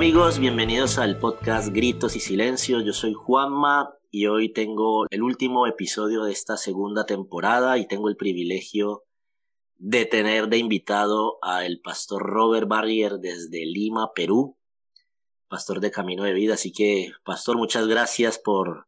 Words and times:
Amigos, 0.00 0.38
bienvenidos 0.38 0.96
al 0.96 1.18
podcast 1.18 1.68
Gritos 1.74 2.16
y 2.16 2.20
Silencio. 2.20 2.80
Yo 2.80 2.94
soy 2.94 3.12
Juanma 3.12 3.92
y 4.10 4.28
hoy 4.28 4.50
tengo 4.50 5.04
el 5.10 5.22
último 5.22 5.66
episodio 5.66 6.24
de 6.24 6.32
esta 6.32 6.56
segunda 6.56 7.04
temporada 7.04 7.76
y 7.76 7.86
tengo 7.86 8.08
el 8.08 8.16
privilegio 8.16 9.04
de 9.76 10.06
tener 10.06 10.48
de 10.48 10.56
invitado 10.56 11.36
al 11.42 11.80
pastor 11.84 12.22
Robert 12.22 12.66
Barrier 12.66 13.18
desde 13.18 13.66
Lima, 13.66 14.12
Perú, 14.14 14.56
pastor 15.48 15.80
de 15.80 15.90
Camino 15.90 16.24
de 16.24 16.32
Vida. 16.32 16.54
Así 16.54 16.72
que, 16.72 17.12
pastor, 17.22 17.58
muchas 17.58 17.86
gracias 17.86 18.38
por, 18.38 18.86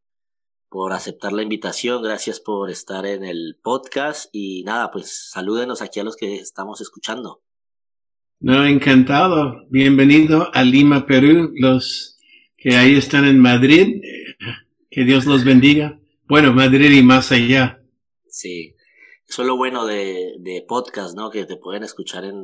por 0.70 0.94
aceptar 0.94 1.34
la 1.34 1.42
invitación, 1.42 2.02
gracias 2.02 2.41
por 2.41 2.70
estar 2.70 3.05
en 3.05 3.22
el 3.22 3.58
podcast 3.62 4.30
y 4.33 4.62
nada, 4.64 4.91
pues 4.91 5.28
salúdenos 5.30 5.83
aquí 5.83 6.00
a 6.00 6.05
los 6.05 6.16
que 6.16 6.36
estamos 6.36 6.80
escuchando. 6.80 7.42
No, 8.45 8.66
encantado. 8.66 9.69
Bienvenido 9.70 10.50
a 10.52 10.64
Lima, 10.64 11.06
Perú. 11.06 11.52
Los 11.55 12.19
que 12.56 12.74
ahí 12.74 12.96
están 12.96 13.24
en 13.24 13.38
Madrid, 13.38 14.02
que 14.91 15.05
Dios 15.05 15.27
los 15.27 15.45
bendiga. 15.45 16.00
Bueno, 16.27 16.52
Madrid 16.52 16.91
y 16.91 17.05
más 17.05 17.30
allá. 17.30 17.80
Sí, 18.27 18.74
eso 19.28 19.42
es 19.42 19.47
lo 19.47 19.56
bueno 19.56 19.86
de, 19.86 20.34
de 20.41 20.64
podcast, 20.66 21.14
¿no? 21.16 21.30
Que 21.30 21.47
te 21.47 21.56
pueden 21.56 21.84
escuchar 21.84 22.24
en, 22.24 22.42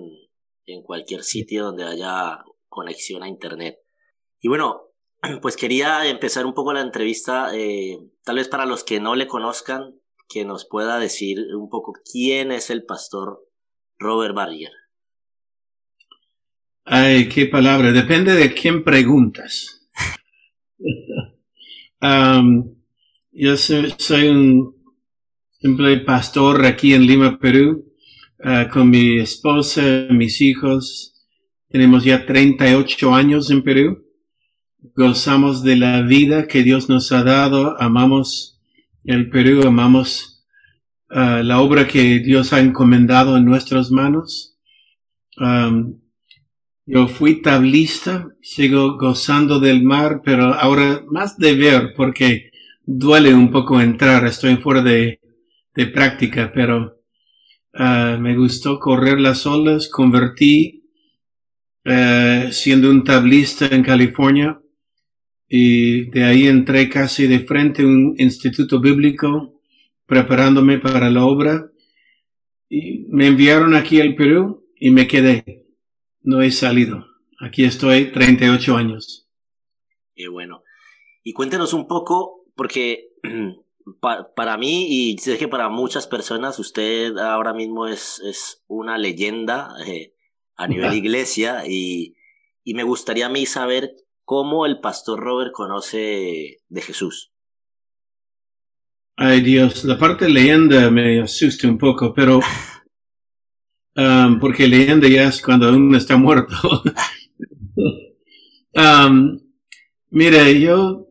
en 0.66 0.84
cualquier 0.84 1.24
sitio 1.24 1.64
donde 1.64 1.82
haya 1.82 2.44
conexión 2.68 3.24
a 3.24 3.28
Internet. 3.28 3.78
Y 4.40 4.46
bueno, 4.46 4.92
pues 5.42 5.56
quería 5.56 6.08
empezar 6.08 6.46
un 6.46 6.54
poco 6.54 6.72
la 6.72 6.82
entrevista, 6.82 7.50
eh, 7.56 7.98
tal 8.22 8.36
vez 8.36 8.46
para 8.46 8.66
los 8.66 8.84
que 8.84 9.00
no 9.00 9.16
le 9.16 9.26
conozcan, 9.26 9.98
que 10.28 10.44
nos 10.44 10.64
pueda 10.64 11.00
decir 11.00 11.40
un 11.56 11.68
poco 11.68 11.92
quién 12.08 12.52
es 12.52 12.70
el 12.70 12.84
pastor 12.84 13.44
Robert 13.98 14.36
Barrier. 14.36 14.70
Ay, 16.90 17.28
qué 17.28 17.44
palabra. 17.44 17.92
Depende 17.92 18.34
de 18.34 18.54
quién 18.54 18.82
preguntas. 18.82 19.86
um, 22.00 22.74
yo 23.30 23.58
soy, 23.58 23.92
soy, 23.98 24.28
un 24.28 24.74
simple 25.60 25.98
pastor 25.98 26.64
aquí 26.64 26.94
en 26.94 27.06
Lima, 27.06 27.38
Perú, 27.38 27.92
uh, 28.38 28.70
con 28.72 28.88
mi 28.88 29.18
esposa, 29.18 30.06
mis 30.10 30.40
hijos. 30.40 31.12
Tenemos 31.68 32.04
ya 32.04 32.24
38 32.24 33.14
años 33.14 33.50
en 33.50 33.62
Perú. 33.62 34.06
Gozamos 34.96 35.62
de 35.62 35.76
la 35.76 36.00
vida 36.00 36.46
que 36.46 36.62
Dios 36.62 36.88
nos 36.88 37.12
ha 37.12 37.22
dado. 37.22 37.78
Amamos 37.78 38.62
el 39.04 39.28
Perú, 39.28 39.66
amamos 39.66 40.42
uh, 41.10 41.42
la 41.42 41.60
obra 41.60 41.86
que 41.86 42.20
Dios 42.20 42.54
ha 42.54 42.60
encomendado 42.60 43.36
en 43.36 43.44
nuestras 43.44 43.90
manos. 43.90 44.56
Um, 45.36 45.98
yo 46.90 47.06
fui 47.06 47.42
tablista, 47.42 48.34
sigo 48.40 48.96
gozando 48.96 49.60
del 49.60 49.82
mar, 49.82 50.22
pero 50.24 50.54
ahora 50.54 51.04
más 51.10 51.36
de 51.36 51.54
ver 51.54 51.92
porque 51.94 52.50
duele 52.86 53.34
un 53.34 53.50
poco 53.50 53.78
entrar, 53.78 54.24
estoy 54.24 54.56
fuera 54.56 54.80
de, 54.80 55.20
de 55.74 55.86
práctica, 55.86 56.50
pero 56.54 57.02
uh, 57.74 58.18
me 58.18 58.34
gustó 58.34 58.78
correr 58.78 59.20
las 59.20 59.44
olas, 59.44 59.90
convertí 59.90 60.84
uh, 61.84 62.50
siendo 62.50 62.88
un 62.88 63.04
tablista 63.04 63.66
en 63.66 63.82
California 63.82 64.58
y 65.46 66.08
de 66.08 66.24
ahí 66.24 66.46
entré 66.46 66.88
casi 66.88 67.26
de 67.26 67.40
frente 67.40 67.82
a 67.82 67.86
un 67.86 68.14
instituto 68.16 68.80
bíblico 68.80 69.60
preparándome 70.06 70.78
para 70.78 71.10
la 71.10 71.22
obra 71.26 71.70
y 72.70 73.04
me 73.10 73.26
enviaron 73.26 73.74
aquí 73.74 74.00
al 74.00 74.14
Perú 74.14 74.64
y 74.80 74.90
me 74.90 75.06
quedé 75.06 75.67
no 76.28 76.42
he 76.42 76.50
salido. 76.50 77.06
Aquí 77.40 77.64
estoy 77.64 78.12
38 78.12 78.76
años. 78.76 79.26
Qué 80.14 80.28
bueno. 80.28 80.62
Y 81.24 81.32
cuéntenos 81.32 81.72
un 81.72 81.88
poco, 81.88 82.44
porque 82.54 83.12
para 84.36 84.58
mí 84.58 84.86
y 84.90 85.16
sé 85.16 85.38
que 85.38 85.48
para 85.48 85.70
muchas 85.70 86.06
personas 86.06 86.58
usted 86.58 87.16
ahora 87.16 87.54
mismo 87.54 87.86
es, 87.86 88.20
es 88.20 88.62
una 88.66 88.98
leyenda 88.98 89.70
eh, 89.86 90.12
a 90.54 90.68
nivel 90.68 90.92
iglesia 90.92 91.62
y, 91.66 92.14
y 92.62 92.74
me 92.74 92.82
gustaría 92.82 93.26
a 93.26 93.30
mí 93.30 93.46
saber 93.46 93.96
cómo 94.26 94.66
el 94.66 94.80
pastor 94.80 95.20
Robert 95.20 95.52
conoce 95.52 96.60
de 96.68 96.82
Jesús. 96.82 97.32
Ay 99.16 99.40
Dios, 99.40 99.82
la 99.84 99.96
parte 99.96 100.28
leyenda 100.28 100.90
me 100.90 101.22
asusta 101.22 101.66
un 101.66 101.78
poco, 101.78 102.12
pero 102.12 102.40
Um, 103.98 104.38
porque 104.38 104.68
leyenda 104.68 105.08
ya 105.08 105.24
es 105.24 105.42
cuando 105.42 105.74
uno 105.74 105.98
está 105.98 106.16
muerto. 106.16 106.54
um, 108.76 109.40
mire, 110.10 110.60
yo 110.60 111.08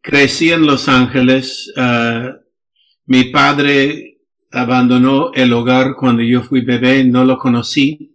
crecí 0.00 0.52
en 0.52 0.64
Los 0.64 0.88
Ángeles. 0.88 1.72
Uh, 1.76 2.38
mi 3.06 3.24
padre 3.24 4.20
abandonó 4.52 5.32
el 5.34 5.52
hogar 5.52 5.96
cuando 5.96 6.22
yo 6.22 6.42
fui 6.42 6.60
bebé, 6.60 7.02
no 7.02 7.24
lo 7.24 7.36
conocí, 7.36 8.14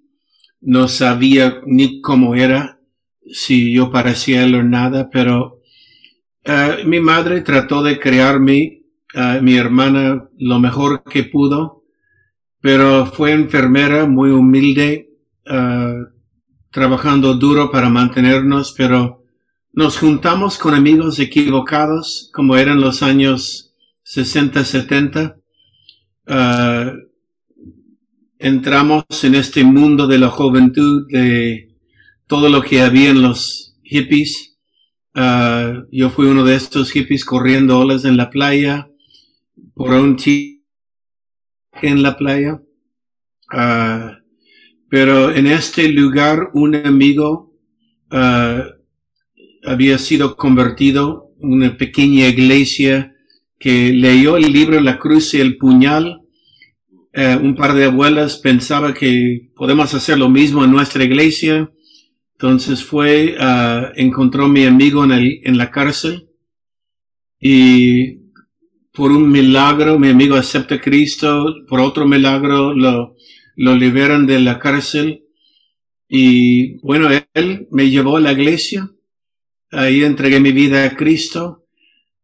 no 0.61 0.87
sabía 0.87 1.59
ni 1.65 1.99
cómo 1.99 2.35
era, 2.35 2.79
si 3.29 3.73
yo 3.73 3.91
parecía 3.91 4.45
él 4.45 4.55
o 4.55 4.63
nada, 4.63 5.09
pero 5.11 5.59
uh, 6.47 6.87
mi 6.87 7.01
madre 7.01 7.41
trató 7.41 7.83
de 7.83 7.99
criarme, 7.99 8.83
uh, 9.13 9.41
mi 9.41 9.57
hermana, 9.57 10.29
lo 10.37 10.59
mejor 10.61 11.03
que 11.03 11.25
pudo 11.25 11.84
pero 12.65 13.05
fue 13.05 13.31
enfermera 13.31 14.07
muy 14.07 14.31
humilde, 14.31 15.11
uh, 15.45 16.03
trabajando 16.71 17.35
duro 17.35 17.69
para 17.69 17.91
mantenernos, 17.91 18.73
pero 18.75 19.23
nos 19.71 19.99
juntamos 19.99 20.57
con 20.57 20.73
amigos 20.73 21.19
equivocados, 21.19 22.31
como 22.33 22.57
eran 22.57 22.81
los 22.81 23.03
años 23.03 23.71
60, 24.01 24.65
70. 24.65 25.37
Uh, 26.27 26.91
entramos 28.39 29.03
en 29.21 29.35
este 29.35 29.63
mundo 29.63 30.07
de 30.07 30.17
la 30.17 30.29
juventud, 30.29 31.05
de 31.09 31.69
todo 32.25 32.49
lo 32.49 32.63
que 32.63 32.81
había 32.81 33.11
en 33.11 33.21
los 33.21 33.77
hippies. 33.83 34.57
Uh, 35.13 35.85
yo 35.91 36.09
fui 36.09 36.25
uno 36.25 36.43
de 36.43 36.55
estos 36.55 36.89
hippies 36.89 37.25
corriendo 37.25 37.77
olas 37.77 38.05
en 38.05 38.17
la 38.17 38.31
playa 38.31 38.89
por 39.75 39.93
un 39.93 40.15
chico 40.15 40.54
en 41.81 42.03
la 42.03 42.17
playa. 42.17 42.61
Uh, 43.53 44.11
pero 44.89 45.33
en 45.33 45.47
este 45.47 45.89
lugar 45.89 46.49
un 46.53 46.75
amigo 46.75 47.53
uh, 48.11 49.69
había 49.69 49.97
sido 49.97 50.35
convertido 50.35 51.31
una 51.37 51.77
pequeña 51.77 52.27
iglesia 52.27 53.15
que 53.59 53.93
leyó 53.93 54.37
el 54.37 54.51
libro 54.51 54.79
La 54.81 54.97
Cruz 54.97 55.33
y 55.33 55.41
el 55.41 55.57
Puñal. 55.57 56.21
Uh, 57.15 57.39
un 57.41 57.55
par 57.55 57.73
de 57.73 57.85
abuelas 57.85 58.37
pensaba 58.37 58.93
que 58.93 59.49
podemos 59.55 59.93
hacer 59.93 60.17
lo 60.17 60.29
mismo 60.29 60.63
en 60.63 60.71
nuestra 60.71 61.03
iglesia. 61.03 61.71
Entonces 62.33 62.83
fue, 62.83 63.37
encontró 63.95 64.49
mi 64.49 64.65
amigo 64.65 65.05
en, 65.05 65.13
el, 65.13 65.39
en 65.45 65.57
la 65.57 65.71
cárcel 65.71 66.27
y 67.39 68.24
por 68.95 69.11
un 69.11 69.29
milagro 69.29 69.99
mi 69.99 70.09
amigo 70.09 70.35
acepta 70.35 70.75
a 70.75 70.81
Cristo, 70.81 71.53
por 71.67 71.79
otro 71.79 72.07
milagro 72.07 72.73
lo, 72.73 73.15
lo 73.55 73.75
liberan 73.75 74.25
de 74.25 74.39
la 74.39 74.59
cárcel 74.59 75.25
y 76.07 76.77
bueno, 76.79 77.09
él 77.33 77.67
me 77.71 77.89
llevó 77.89 78.17
a 78.17 78.21
la 78.21 78.31
iglesia, 78.31 78.91
ahí 79.71 80.03
entregué 80.03 80.39
mi 80.39 80.51
vida 80.51 80.85
a 80.85 80.95
Cristo 80.95 81.65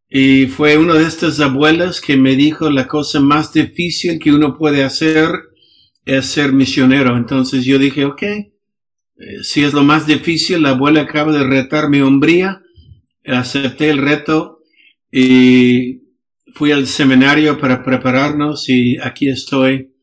y 0.08 0.46
fue 0.46 0.76
uno 0.76 0.94
de 0.94 1.04
estas 1.04 1.40
abuelas 1.40 2.00
que 2.00 2.16
me 2.16 2.36
dijo 2.36 2.70
la 2.70 2.86
cosa 2.86 3.20
más 3.20 3.52
difícil 3.52 4.18
que 4.18 4.32
uno 4.32 4.56
puede 4.56 4.84
hacer 4.84 5.30
es 6.04 6.26
ser 6.26 6.52
misionero. 6.52 7.16
Entonces 7.16 7.64
yo 7.64 7.78
dije, 7.78 8.04
ok, 8.04 8.22
eh, 8.22 8.48
si 9.42 9.64
es 9.64 9.72
lo 9.72 9.82
más 9.82 10.06
difícil, 10.06 10.62
la 10.62 10.70
abuela 10.70 11.02
acaba 11.02 11.32
de 11.32 11.44
retar 11.44 11.88
mi 11.88 12.00
hombría, 12.02 12.62
acepté 13.24 13.88
el 13.88 13.98
reto 13.98 14.60
y 15.10 16.01
fui 16.54 16.72
al 16.72 16.86
seminario 16.86 17.58
para 17.58 17.82
prepararnos 17.82 18.68
y 18.68 18.98
aquí 18.98 19.28
estoy. 19.28 19.94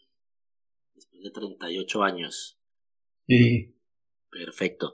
Después 0.96 1.24
de 1.24 1.32
38 1.32 2.04
años. 2.04 2.60
Sí. 3.28 3.76
Perfecto. 4.30 4.94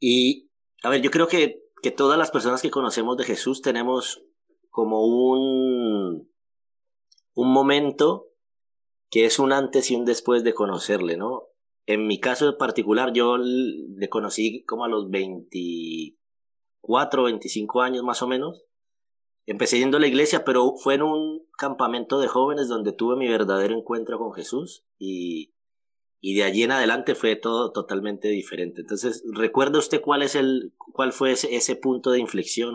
Y, 0.00 0.50
a 0.82 0.90
ver, 0.90 1.02
yo 1.02 1.10
creo 1.10 1.28
que, 1.28 1.62
que 1.82 1.90
todas 1.90 2.18
las 2.18 2.30
personas 2.30 2.62
que 2.62 2.70
conocemos 2.70 3.16
de 3.16 3.24
Jesús 3.24 3.62
tenemos 3.62 4.22
como 4.70 5.04
un, 5.06 6.30
un 7.34 7.52
momento 7.52 8.26
que 9.10 9.24
es 9.24 9.38
un 9.38 9.52
antes 9.52 9.90
y 9.90 9.96
un 9.96 10.04
después 10.04 10.44
de 10.44 10.52
conocerle, 10.54 11.16
¿no? 11.16 11.44
En 11.86 12.06
mi 12.06 12.20
caso 12.20 12.50
en 12.50 12.58
particular, 12.58 13.14
yo 13.14 13.38
le 13.38 14.08
conocí 14.10 14.62
como 14.64 14.84
a 14.84 14.88
los 14.88 15.08
24, 15.08 17.22
25 17.22 17.80
años 17.80 18.04
más 18.04 18.20
o 18.22 18.28
menos 18.28 18.67
empecé 19.50 19.78
yendo 19.78 19.96
a 19.96 20.00
la 20.00 20.06
iglesia, 20.06 20.44
pero 20.44 20.74
fue 20.76 20.94
en 20.94 21.02
un 21.02 21.42
campamento 21.56 22.20
de 22.20 22.28
jóvenes 22.28 22.68
donde 22.68 22.92
tuve 22.92 23.16
mi 23.16 23.28
verdadero 23.28 23.74
encuentro 23.74 24.18
con 24.18 24.34
Jesús 24.34 24.84
y, 24.98 25.54
y 26.20 26.34
de 26.34 26.44
allí 26.44 26.64
en 26.64 26.72
adelante 26.72 27.14
fue 27.14 27.34
todo 27.34 27.72
totalmente 27.72 28.28
diferente. 28.28 28.82
Entonces, 28.82 29.24
¿recuerda 29.32 29.78
usted 29.78 30.02
cuál 30.02 30.22
es 30.22 30.34
el, 30.34 30.74
cuál 30.76 31.12
fue 31.12 31.32
ese, 31.32 31.54
ese 31.56 31.76
punto 31.76 32.10
de 32.10 32.20
inflexión? 32.20 32.74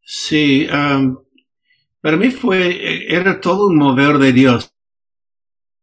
Sí, 0.00 0.68
um, 0.72 1.18
para 2.00 2.16
mí 2.16 2.30
fue, 2.30 3.12
era 3.12 3.40
todo 3.40 3.66
un 3.66 3.76
mover 3.76 4.18
de 4.18 4.32
Dios. 4.32 4.70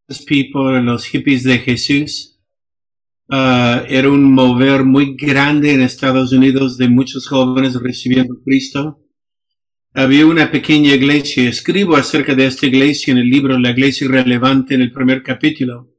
Los 0.08 0.22
people, 0.22 0.82
los 0.82 1.04
hippies 1.04 1.44
de 1.44 1.58
Jesús, 1.58 2.40
uh, 3.28 3.84
era 3.88 4.08
un 4.08 4.32
mover 4.32 4.84
muy 4.84 5.16
grande 5.16 5.74
en 5.74 5.82
Estados 5.82 6.32
Unidos 6.32 6.78
de 6.78 6.88
muchos 6.88 7.28
jóvenes 7.28 7.74
recibiendo 7.74 8.40
Cristo. 8.42 9.03
Había 9.94 10.26
una 10.26 10.50
pequeña 10.50 10.94
iglesia, 10.94 11.48
escribo 11.48 11.96
acerca 11.96 12.34
de 12.34 12.46
esta 12.46 12.66
iglesia 12.66 13.12
en 13.12 13.18
el 13.18 13.30
libro 13.30 13.58
La 13.58 13.70
iglesia 13.70 14.06
irrelevante 14.06 14.74
en 14.74 14.82
el 14.82 14.92
primer 14.92 15.22
capítulo 15.22 15.94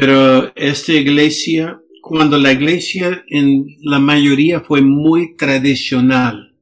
pero 0.00 0.54
esta 0.56 0.92
iglesia, 0.92 1.78
cuando 2.00 2.38
la 2.38 2.52
iglesia 2.52 3.22
en 3.28 3.66
la 3.82 3.98
mayoría 3.98 4.60
fue 4.60 4.80
muy 4.80 5.36
tradicional, 5.36 6.56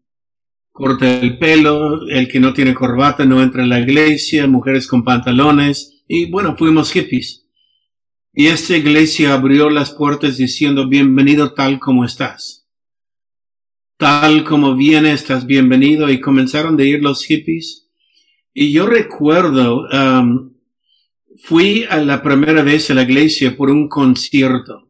corta 0.73 1.21
el 1.21 1.39
pelo, 1.39 2.09
el 2.09 2.27
que 2.27 2.41
no 2.41 2.53
tiene 2.53 2.75
corbata 2.75 3.25
no 3.25 3.41
entra 3.41 3.63
en 3.63 3.69
la 3.69 3.79
iglesia, 3.79 4.49
mujeres 4.49 4.89
con 4.89 5.05
pantalones, 5.05 6.03
y 6.09 6.31
bueno, 6.31 6.57
fuimos 6.57 6.91
hippies. 6.91 7.47
Y 8.33 8.47
esta 8.47 8.77
iglesia 8.77 9.35
abrió 9.35 9.71
las 9.71 9.93
puertas 9.93 10.37
diciendo, 10.37 10.89
bienvenido 10.89 11.55
tal 11.55 11.79
como 11.79 12.05
estás. 12.05 12.68
Tal 13.99 14.45
como 14.45 14.77
viene, 14.77 15.11
estás 15.11 15.45
bienvenido. 15.45 16.09
Y 16.09 16.21
comenzaron 16.21 16.77
de 16.77 16.87
ir 16.87 17.03
los 17.03 17.25
hippies. 17.25 17.89
Y 18.55 18.73
yo 18.73 18.87
recuerdo, 18.87 19.89
um, 19.93 20.53
fui 21.43 21.85
a 21.91 21.97
la 21.97 22.23
primera 22.23 22.63
vez 22.63 22.91
a 22.91 22.95
la 22.95 23.03
iglesia 23.03 23.57
por 23.57 23.71
un 23.71 23.89
concierto. 23.89 24.89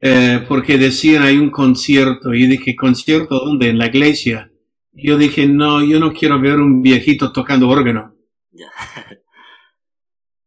Eh, 0.00 0.42
porque 0.48 0.78
decían 0.78 1.22
hay 1.22 1.36
un 1.36 1.50
concierto. 1.50 2.32
Y 2.32 2.46
dije, 2.46 2.74
¿concierto 2.74 3.38
dónde? 3.38 3.68
En 3.68 3.76
la 3.76 3.88
iglesia. 3.88 4.50
Yo 4.94 5.18
dije, 5.18 5.46
no, 5.46 5.84
yo 5.84 6.00
no 6.00 6.14
quiero 6.14 6.40
ver 6.40 6.58
un 6.58 6.80
viejito 6.80 7.32
tocando 7.32 7.68
órgano. 7.68 8.16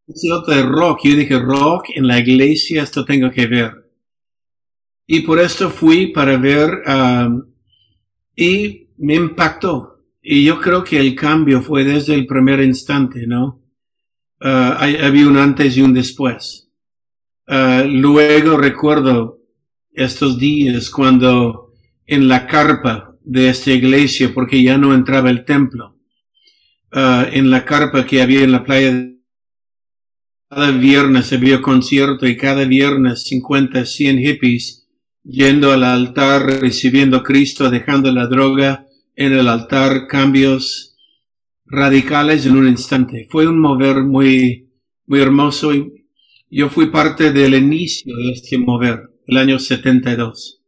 Concierto 0.07 0.49
de 0.55 0.63
rock. 0.63 1.01
Yo 1.03 1.15
dije, 1.15 1.37
rock 1.37 1.85
en 1.93 2.07
la 2.07 2.17
iglesia, 2.17 2.81
esto 2.81 3.05
tengo 3.05 3.29
que 3.29 3.45
ver. 3.45 3.82
Y 5.05 5.21
por 5.21 5.39
esto 5.39 5.69
fui 5.69 6.07
para 6.07 6.37
ver, 6.37 6.81
um, 6.87 7.43
y 8.35 8.87
me 8.97 9.15
impactó. 9.15 9.99
Y 10.21 10.45
yo 10.45 10.59
creo 10.59 10.83
que 10.83 10.99
el 10.99 11.15
cambio 11.15 11.61
fue 11.61 11.83
desde 11.83 12.13
el 12.13 12.25
primer 12.25 12.61
instante, 12.61 13.27
¿no? 13.27 13.63
uh, 14.43 15.03
había 15.05 15.27
un 15.27 15.37
antes 15.37 15.77
y 15.77 15.81
un 15.81 15.93
después. 15.93 16.69
Uh, 17.47 17.87
luego 17.87 18.57
recuerdo 18.57 19.39
estos 19.91 20.37
días 20.37 20.89
cuando 20.89 21.73
en 22.05 22.27
la 22.27 22.45
carpa 22.47 23.15
de 23.23 23.49
esta 23.49 23.71
iglesia, 23.71 24.33
porque 24.33 24.61
ya 24.61 24.77
no 24.77 24.93
entraba 24.93 25.29
el 25.29 25.45
templo, 25.45 25.97
uh, 26.93 27.25
en 27.31 27.49
la 27.49 27.63
carpa 27.63 28.05
que 28.05 28.21
había 28.21 28.43
en 28.43 28.51
la 28.51 28.63
playa, 28.63 29.09
cada 30.49 30.71
viernes 30.71 31.31
había 31.33 31.61
concierto 31.61 32.27
y 32.27 32.37
cada 32.37 32.65
viernes 32.65 33.23
50, 33.23 33.85
100 33.85 34.19
hippies 34.19 34.82
yendo 35.23 35.71
al 35.71 35.83
altar, 35.83 36.61
recibiendo 36.61 37.23
Cristo, 37.23 37.69
dejando 37.69 38.11
la 38.11 38.27
droga 38.27 38.87
en 39.15 39.33
el 39.33 39.47
altar, 39.47 40.07
cambios 40.07 40.97
radicales 41.65 42.45
en 42.45 42.57
un 42.57 42.67
instante. 42.67 43.27
Fue 43.29 43.47
un 43.47 43.59
mover 43.59 44.03
muy, 44.03 44.69
muy 45.05 45.21
hermoso 45.21 45.73
y 45.73 46.05
yo 46.49 46.69
fui 46.69 46.91
parte 46.91 47.31
del 47.31 47.55
inicio 47.55 48.15
de 48.15 48.31
este 48.31 48.57
mover, 48.57 49.09
el 49.27 49.37
año 49.37 49.59
72. 49.59 50.61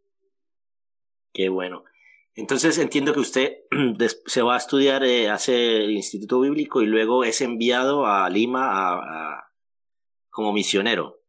Qué 1.33 1.49
bueno. 1.49 1.83
Entonces 2.33 2.77
entiendo 2.77 3.13
que 3.13 3.19
usted 3.19 3.53
se 4.25 4.41
va 4.41 4.55
a 4.55 4.57
estudiar, 4.57 5.03
eh, 5.03 5.29
hace 5.29 5.77
el 5.77 5.91
Instituto 5.91 6.41
Bíblico 6.41 6.81
y 6.81 6.85
luego 6.85 7.23
es 7.23 7.41
enviado 7.41 8.05
a 8.05 8.29
Lima 8.29 8.69
a, 8.69 9.51
como 10.29 10.51
misionero. 10.51 11.21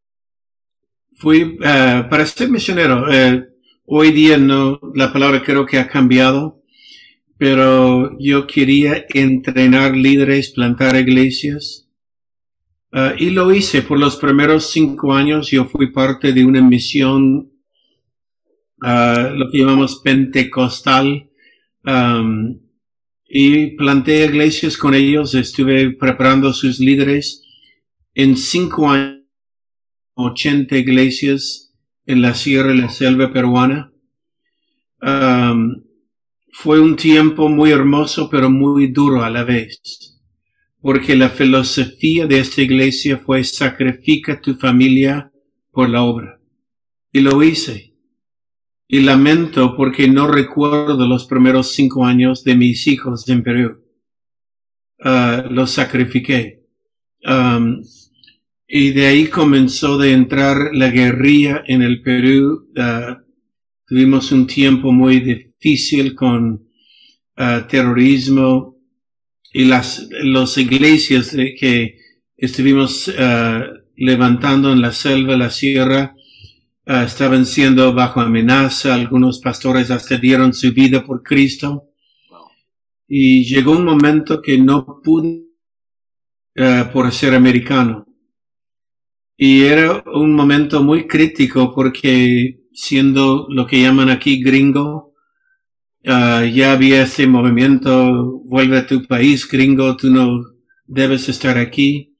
Fui 1.15 1.59
eh, 1.63 2.05
para 2.11 2.27
ser 2.27 2.51
misionero. 2.51 3.11
Eh, 3.13 3.45
hoy 3.87 4.13
día 4.13 4.37
no, 4.39 4.81
la 4.95 5.13
palabra 5.13 5.43
creo 5.43 5.65
que 5.65 5.79
ha 5.79 5.87
cambiado 5.87 6.57
pero 7.39 8.17
yo 8.19 8.47
quería 8.47 9.05
entrenar 9.13 9.97
líderes, 9.97 10.51
plantar 10.51 10.97
iglesias. 10.97 11.89
Uh, 12.93 13.13
y 13.19 13.31
lo 13.31 13.53
hice 13.53 13.83
por 13.83 13.99
los 13.99 14.17
primeros 14.17 14.71
cinco 14.71 15.13
años. 15.13 15.51
Yo 15.51 15.67
fui 15.67 15.93
parte 15.93 16.33
de 16.33 16.45
una 16.45 16.63
misión, 16.63 17.53
uh, 18.83 19.35
lo 19.35 19.51
que 19.51 19.59
llamamos 19.59 20.01
pentecostal, 20.03 21.29
um, 21.85 22.59
y 23.29 23.77
planté 23.77 24.25
iglesias 24.25 24.79
con 24.79 24.95
ellos. 24.95 25.35
Estuve 25.35 25.91
preparando 25.91 26.55
sus 26.55 26.79
líderes 26.81 27.43
en 28.15 28.37
cinco 28.37 28.89
años, 28.89 29.16
ochenta 30.19 30.77
iglesias 30.77 31.73
en 32.07 32.23
la 32.23 32.35
sierra 32.35 32.75
y 32.75 32.79
la 32.79 32.89
selva 32.89 33.33
peruana. 33.33 33.93
Fue 36.51 36.81
un 36.81 36.97
tiempo 36.97 37.49
muy 37.49 37.71
hermoso, 37.71 38.29
pero 38.31 38.51
muy 38.51 38.89
duro 38.89 39.23
a 39.23 39.31
la 39.31 39.45
vez, 39.45 40.19
porque 40.81 41.15
la 41.15 41.29
filosofía 41.29 42.27
de 42.27 42.39
esta 42.39 42.63
iglesia 42.63 43.19
fue 43.19 43.45
sacrifica 43.45 44.41
tu 44.41 44.55
familia 44.55 45.31
por 45.71 45.91
la 45.91 46.03
obra. 46.03 46.41
Y 47.13 47.21
lo 47.21 47.43
hice. 47.43 47.95
Y 48.89 49.01
lamento 49.01 49.77
porque 49.77 50.09
no 50.09 50.29
recuerdo 50.29 51.07
los 51.07 51.27
primeros 51.27 51.73
cinco 51.73 52.07
años 52.07 52.43
de 52.43 52.55
mis 52.55 52.87
hijos 52.87 53.29
en 53.29 53.43
Perú. 53.43 53.83
Uh, 54.99 55.51
los 55.51 55.73
sacrifiqué. 55.73 56.63
Y 58.69 58.91
de 58.91 59.07
ahí 59.07 59.27
comenzó 59.29 59.97
de 59.97 60.13
entrar 60.13 60.71
la 60.73 60.91
guerrilla 60.91 61.63
en 61.67 61.83
el 61.83 62.03
Perú. 62.03 62.69
Uh, 62.77 63.23
tuvimos 63.87 64.33
un 64.33 64.47
tiempo 64.47 64.91
muy 64.93 65.21
difícil 65.21 66.15
con 66.15 66.69
uh, 67.39 67.67
terrorismo 67.69 68.77
y 69.53 69.65
las 69.67 70.09
los 70.23 70.59
iglesias 70.59 71.31
que 71.31 71.99
estuvimos 72.37 73.09
uh, 73.09 73.65
levantando 73.97 74.73
en 74.73 74.81
la 74.81 74.93
selva, 74.93 75.37
la 75.37 75.51
sierra, 75.51 76.17
uh, 76.87 77.05
estaban 77.05 77.47
siendo 77.47 77.95
bajo 77.95 78.21
amenaza. 78.21 78.95
Algunos 78.95 79.39
pastores 79.39 79.93
hasta 79.93 80.17
dieron 80.17 80.53
su 80.53 80.73
vida 80.73 81.05
por 81.05 81.23
Cristo. 81.23 81.91
Y 83.09 83.45
llegó 83.45 83.71
un 83.71 83.85
momento 83.85 84.43
que 84.43 84.59
no 84.59 85.01
pude 85.05 85.45
por 86.93 87.13
ser 87.13 87.35
americano. 87.35 88.06
Y 89.37 89.65
era 89.65 90.03
un 90.07 90.35
momento 90.35 90.83
muy 90.83 91.07
crítico 91.07 91.75
porque 91.75 92.61
siendo 92.73 93.47
lo 93.51 93.67
que 93.67 93.83
llaman 93.83 94.09
aquí 94.09 94.43
gringo, 94.43 95.15
uh, 96.05 96.45
ya 96.45 96.73
había 96.73 97.03
este 97.03 97.27
movimiento, 97.27 98.41
vuelve 98.45 98.79
a 98.79 98.87
tu 98.87 99.05
país, 99.07 99.47
gringo, 99.49 99.97
tú 99.97 100.11
no 100.11 100.43
debes 100.87 101.29
estar 101.29 101.59
aquí. 101.59 102.17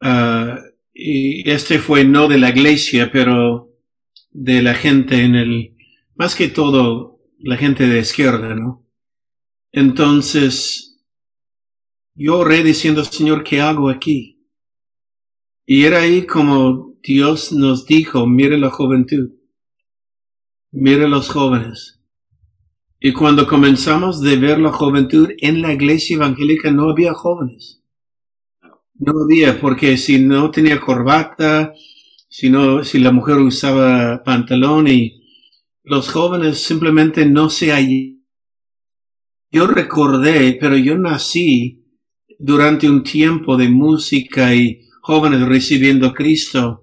Uh, 0.00 0.56
y 0.94 1.48
este 1.50 1.78
fue 1.78 2.04
no 2.04 2.28
de 2.28 2.38
la 2.38 2.50
iglesia, 2.50 3.10
pero 3.12 3.70
de 4.30 4.62
la 4.62 4.74
gente 4.74 5.22
en 5.22 5.34
el, 5.34 5.76
más 6.14 6.34
que 6.34 6.48
todo, 6.48 7.20
la 7.38 7.56
gente 7.56 7.86
de 7.86 8.00
izquierda, 8.00 8.54
¿no? 8.54 8.86
Entonces, 9.72 10.98
yo 12.14 12.38
oré 12.38 12.62
diciendo, 12.62 13.04
Señor, 13.04 13.44
¿qué 13.44 13.60
hago 13.60 13.90
aquí? 13.90 14.35
Y 15.66 15.84
era 15.84 16.02
ahí 16.02 16.26
como 16.26 16.94
Dios 17.02 17.52
nos 17.52 17.86
dijo, 17.86 18.26
mire 18.28 18.56
la 18.56 18.70
juventud. 18.70 19.32
Mire 20.70 21.08
los 21.08 21.28
jóvenes. 21.28 22.00
Y 23.00 23.12
cuando 23.12 23.48
comenzamos 23.48 24.20
de 24.20 24.36
ver 24.36 24.60
la 24.60 24.72
juventud 24.72 25.30
en 25.38 25.62
la 25.62 25.72
iglesia 25.72 26.16
evangélica 26.16 26.70
no 26.70 26.88
había 26.88 27.14
jóvenes. 27.14 27.82
No 28.94 29.12
había, 29.24 29.60
porque 29.60 29.96
si 29.96 30.20
no 30.20 30.52
tenía 30.52 30.80
corbata, 30.80 31.74
si 32.28 32.48
no, 32.48 32.84
si 32.84 33.00
la 33.00 33.10
mujer 33.10 33.38
usaba 33.38 34.22
pantalón 34.22 34.86
y 34.86 35.20
los 35.82 36.08
jóvenes 36.10 36.62
simplemente 36.62 37.26
no 37.26 37.50
se 37.50 37.72
hallan. 37.72 38.24
Yo 39.50 39.66
recordé, 39.66 40.56
pero 40.60 40.76
yo 40.76 40.96
nací 40.96 41.84
durante 42.38 42.88
un 42.88 43.02
tiempo 43.02 43.56
de 43.56 43.68
música 43.68 44.54
y 44.54 44.85
jóvenes 45.06 45.42
recibiendo 45.42 46.08
a 46.08 46.14
Cristo 46.14 46.82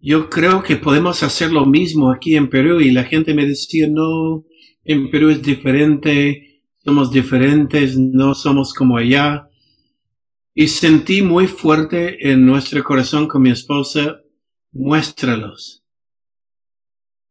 yo 0.00 0.30
creo 0.30 0.62
que 0.62 0.76
podemos 0.76 1.22
hacer 1.22 1.50
lo 1.50 1.66
mismo 1.66 2.12
aquí 2.12 2.36
en 2.36 2.48
Perú 2.48 2.80
y 2.80 2.92
la 2.92 3.04
gente 3.04 3.34
me 3.34 3.46
decía, 3.46 3.88
no, 3.88 4.44
en 4.84 5.10
Perú 5.10 5.30
es 5.30 5.42
diferente, 5.42 6.62
somos 6.84 7.10
diferentes, 7.10 7.98
no 7.98 8.34
somos 8.34 8.72
como 8.72 8.96
allá. 8.96 9.48
Y 10.54 10.68
sentí 10.68 11.22
muy 11.22 11.46
fuerte 11.46 12.30
en 12.30 12.46
nuestro 12.46 12.82
corazón 12.84 13.26
con 13.26 13.42
mi 13.42 13.50
esposa, 13.50 14.20
muéstralos. 14.72 15.82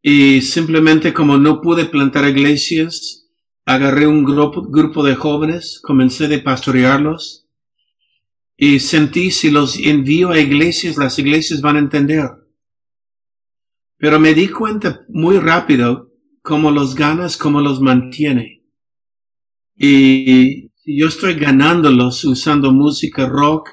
Y 0.02 0.42
simplemente 0.42 1.14
como 1.14 1.38
no 1.38 1.62
pude 1.62 1.86
plantar 1.86 2.28
iglesias, 2.28 3.30
agarré 3.66 4.08
un 4.08 4.24
grupo, 4.24 4.64
grupo 4.64 5.04
de 5.04 5.16
jóvenes, 5.16 5.80
comencé 5.82 6.28
de 6.28 6.40
pastorearlos 6.40 7.47
y 8.58 8.80
sentí 8.80 9.30
si 9.30 9.52
los 9.52 9.78
envío 9.78 10.32
a 10.32 10.40
iglesias, 10.40 10.98
las 10.98 11.20
iglesias 11.20 11.62
van 11.62 11.76
a 11.76 11.80
entender. 11.80 12.30
Pero 13.98 14.20
me 14.20 14.34
di 14.34 14.48
cuenta 14.50 15.02
muy 15.10 15.38
rápido 15.38 16.12
cómo 16.42 16.72
los 16.72 16.96
ganas, 16.96 17.38
cómo 17.38 17.62
los 17.62 17.80
mantiene. 17.80 18.64
Y 19.76 20.72
yo 20.86 21.08
estoy 21.08 21.36
ganándolos 21.36 22.26
usando 22.26 22.74
música 22.74 23.28
rock 23.28 23.70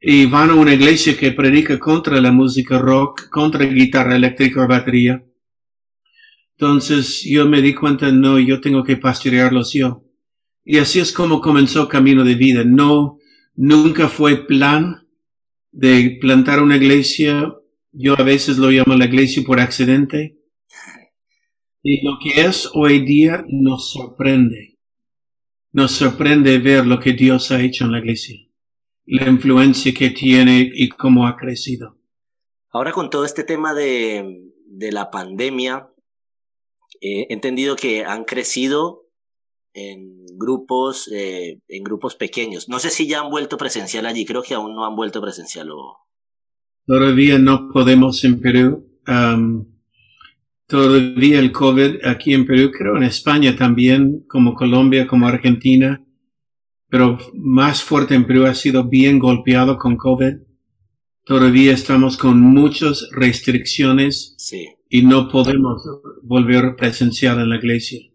y 0.00 0.26
van 0.26 0.50
a 0.50 0.54
una 0.56 0.74
iglesia 0.74 1.16
que 1.16 1.30
predica 1.30 1.78
contra 1.78 2.20
la 2.20 2.32
música 2.32 2.78
rock, 2.78 3.28
contra 3.28 3.64
guitarra 3.66 4.16
eléctrica 4.16 4.64
o 4.64 4.68
batería. 4.68 5.24
Entonces 6.56 7.22
yo 7.24 7.48
me 7.48 7.62
di 7.62 7.72
cuenta, 7.72 8.10
no, 8.10 8.40
yo 8.40 8.60
tengo 8.60 8.82
que 8.82 8.96
pastorearlos 8.96 9.72
yo. 9.72 10.04
Y 10.64 10.78
así 10.78 10.98
es 10.98 11.12
como 11.12 11.40
comenzó 11.40 11.86
Camino 11.88 12.24
de 12.24 12.34
Vida. 12.34 12.64
No, 12.64 13.18
nunca 13.54 14.08
fue 14.08 14.46
plan 14.46 15.08
de 15.70 16.18
plantar 16.20 16.62
una 16.62 16.76
iglesia. 16.76 17.54
Yo 17.92 18.14
a 18.18 18.22
veces 18.22 18.58
lo 18.58 18.70
llamo 18.70 18.94
la 18.94 19.06
iglesia 19.06 19.42
por 19.44 19.60
accidente. 19.60 20.38
Y 21.82 22.04
lo 22.04 22.18
que 22.22 22.42
es 22.42 22.70
hoy 22.74 23.04
día 23.04 23.44
nos 23.48 23.90
sorprende. 23.90 24.78
Nos 25.72 25.92
sorprende 25.92 26.58
ver 26.58 26.86
lo 26.86 27.00
que 27.00 27.12
Dios 27.12 27.50
ha 27.50 27.60
hecho 27.60 27.84
en 27.84 27.92
la 27.92 27.98
iglesia. 27.98 28.36
La 29.04 29.28
influencia 29.28 29.92
que 29.92 30.10
tiene 30.10 30.70
y 30.72 30.88
cómo 30.90 31.26
ha 31.26 31.36
crecido. 31.36 31.98
Ahora 32.70 32.92
con 32.92 33.10
todo 33.10 33.24
este 33.24 33.42
tema 33.42 33.74
de, 33.74 34.52
de 34.66 34.92
la 34.92 35.10
pandemia, 35.10 35.88
he 37.00 37.32
entendido 37.32 37.74
que 37.74 38.04
han 38.04 38.24
crecido 38.24 39.01
en 39.74 40.24
grupos, 40.36 41.08
eh, 41.12 41.60
en 41.68 41.84
grupos 41.84 42.14
pequeños. 42.14 42.68
No 42.68 42.78
sé 42.78 42.90
si 42.90 43.06
ya 43.06 43.20
han 43.20 43.30
vuelto 43.30 43.56
presencial 43.56 44.06
allí, 44.06 44.24
creo 44.24 44.42
que 44.42 44.54
aún 44.54 44.74
no 44.74 44.84
han 44.84 44.96
vuelto 44.96 45.20
presencial 45.20 45.70
o... 45.70 45.98
Todavía 46.86 47.38
no 47.38 47.68
podemos 47.72 48.24
en 48.24 48.40
Perú. 48.40 48.88
todavía 50.66 51.38
el 51.38 51.52
COVID 51.52 52.04
aquí 52.04 52.34
en 52.34 52.44
Perú, 52.46 52.70
creo 52.76 52.96
en 52.96 53.04
España 53.04 53.56
también, 53.56 54.24
como 54.28 54.54
Colombia, 54.54 55.06
como 55.06 55.26
Argentina, 55.26 56.04
pero 56.88 57.18
más 57.34 57.82
fuerte 57.82 58.14
en 58.14 58.26
Perú 58.26 58.44
ha 58.44 58.54
sido 58.54 58.88
bien 58.88 59.18
golpeado 59.18 59.78
con 59.78 59.96
COVID. 59.96 60.34
Todavía 61.24 61.72
estamos 61.72 62.16
con 62.16 62.40
muchas 62.40 63.08
restricciones 63.12 64.34
sí. 64.36 64.66
y 64.90 65.02
no 65.02 65.28
podemos 65.28 65.82
volver 66.22 66.74
presencial 66.76 67.38
en 67.40 67.48
la 67.48 67.56
iglesia. 67.56 68.11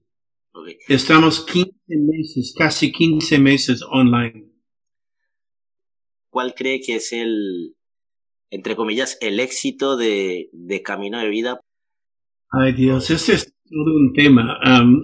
Okay. 0.59 0.77
Estamos 0.87 1.45
15 1.45 1.71
meses, 1.87 2.53
casi 2.57 2.91
15 2.91 3.37
meses 3.37 3.83
online. 3.83 4.45
¿Cuál 6.31 6.55
cree 6.55 6.81
que 6.81 6.95
es 6.95 7.13
el, 7.13 7.75
entre 8.49 8.75
comillas, 8.75 9.19
el 9.21 9.39
éxito 9.39 9.97
de, 9.97 10.49
de 10.51 10.81
Camino 10.81 11.19
de 11.19 11.29
Vida? 11.29 11.59
Ay 12.49 12.73
Dios, 12.73 13.11
ese 13.11 13.33
es 13.33 13.53
todo 13.69 13.95
un 13.95 14.13
tema. 14.13 14.57
Um, 14.65 15.03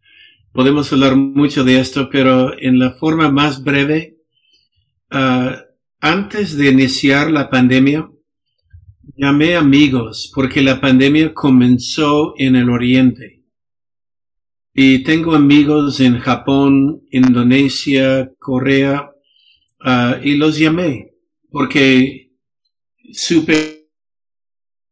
podemos 0.52 0.90
hablar 0.92 1.16
mucho 1.16 1.64
de 1.64 1.80
esto, 1.80 2.08
pero 2.10 2.58
en 2.58 2.78
la 2.78 2.92
forma 2.92 3.30
más 3.30 3.62
breve, 3.62 4.16
uh, 5.12 5.50
antes 6.00 6.56
de 6.56 6.70
iniciar 6.70 7.30
la 7.30 7.50
pandemia, 7.50 8.10
llamé 9.16 9.56
amigos 9.56 10.32
porque 10.34 10.62
la 10.62 10.80
pandemia 10.80 11.34
comenzó 11.34 12.32
en 12.38 12.56
el 12.56 12.70
oriente. 12.70 13.43
Y 14.74 15.04
tengo 15.04 15.34
amigos 15.34 16.00
en 16.00 16.18
Japón, 16.18 17.02
Indonesia, 17.10 18.30
Corea, 18.38 19.10
uh, 19.84 20.22
y 20.22 20.36
los 20.36 20.58
llamé 20.58 21.14
porque 21.54 22.32
supe 23.12 23.86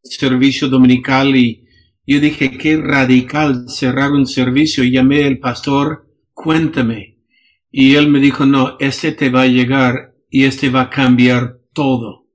servicio 0.05 0.69
dominical 0.69 1.35
y 1.35 1.67
yo 2.07 2.21
dije, 2.21 2.57
qué 2.57 2.77
radical 2.77 3.69
cerrar 3.69 4.13
un 4.13 4.29
servicio. 4.29 4.85
Y 4.85 4.93
llamé 4.93 5.25
al 5.25 5.39
pastor, 5.39 6.07
cuéntame. 6.33 7.19
Y 7.73 7.97
él 7.97 8.09
me 8.09 8.21
dijo, 8.21 8.47
no, 8.47 8.77
este 8.79 9.11
te 9.11 9.29
va 9.29 9.43
a 9.43 9.49
llegar 9.49 10.15
y 10.31 10.45
este 10.45 10.71
va 10.71 10.83
a 10.83 10.91
cambiar 10.91 11.59
todo. 11.73 12.29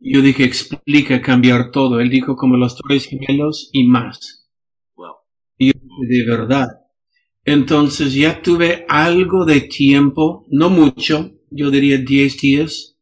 Yo 0.00 0.20
dije, 0.20 0.42
explica 0.42 1.22
cambiar 1.22 1.70
todo. 1.70 2.00
Él 2.00 2.10
dijo, 2.10 2.34
como 2.34 2.56
los 2.56 2.74
tres 2.74 3.06
gemelos 3.06 3.70
y 3.72 3.84
más. 3.84 4.39
De 5.60 6.24
verdad. 6.26 6.68
Entonces 7.44 8.14
ya 8.14 8.42
tuve 8.42 8.84
algo 8.88 9.44
de 9.44 9.60
tiempo, 9.60 10.46
no 10.50 10.70
mucho, 10.70 11.32
yo 11.50 11.70
diría 11.70 11.98
10 11.98 12.40
días, 12.40 12.96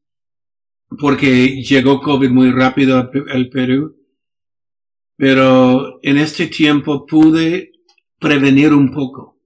porque 0.99 1.63
llegó 1.63 2.01
COVID 2.01 2.31
muy 2.31 2.51
rápido 2.51 3.11
al 3.31 3.49
Perú 3.49 3.99
pero 5.19 5.99
en 6.05 6.17
este 6.17 6.47
tiempo 6.47 7.05
pude 7.05 7.73
prevenir 8.21 8.73
un 8.73 8.93
poco. 8.93 9.37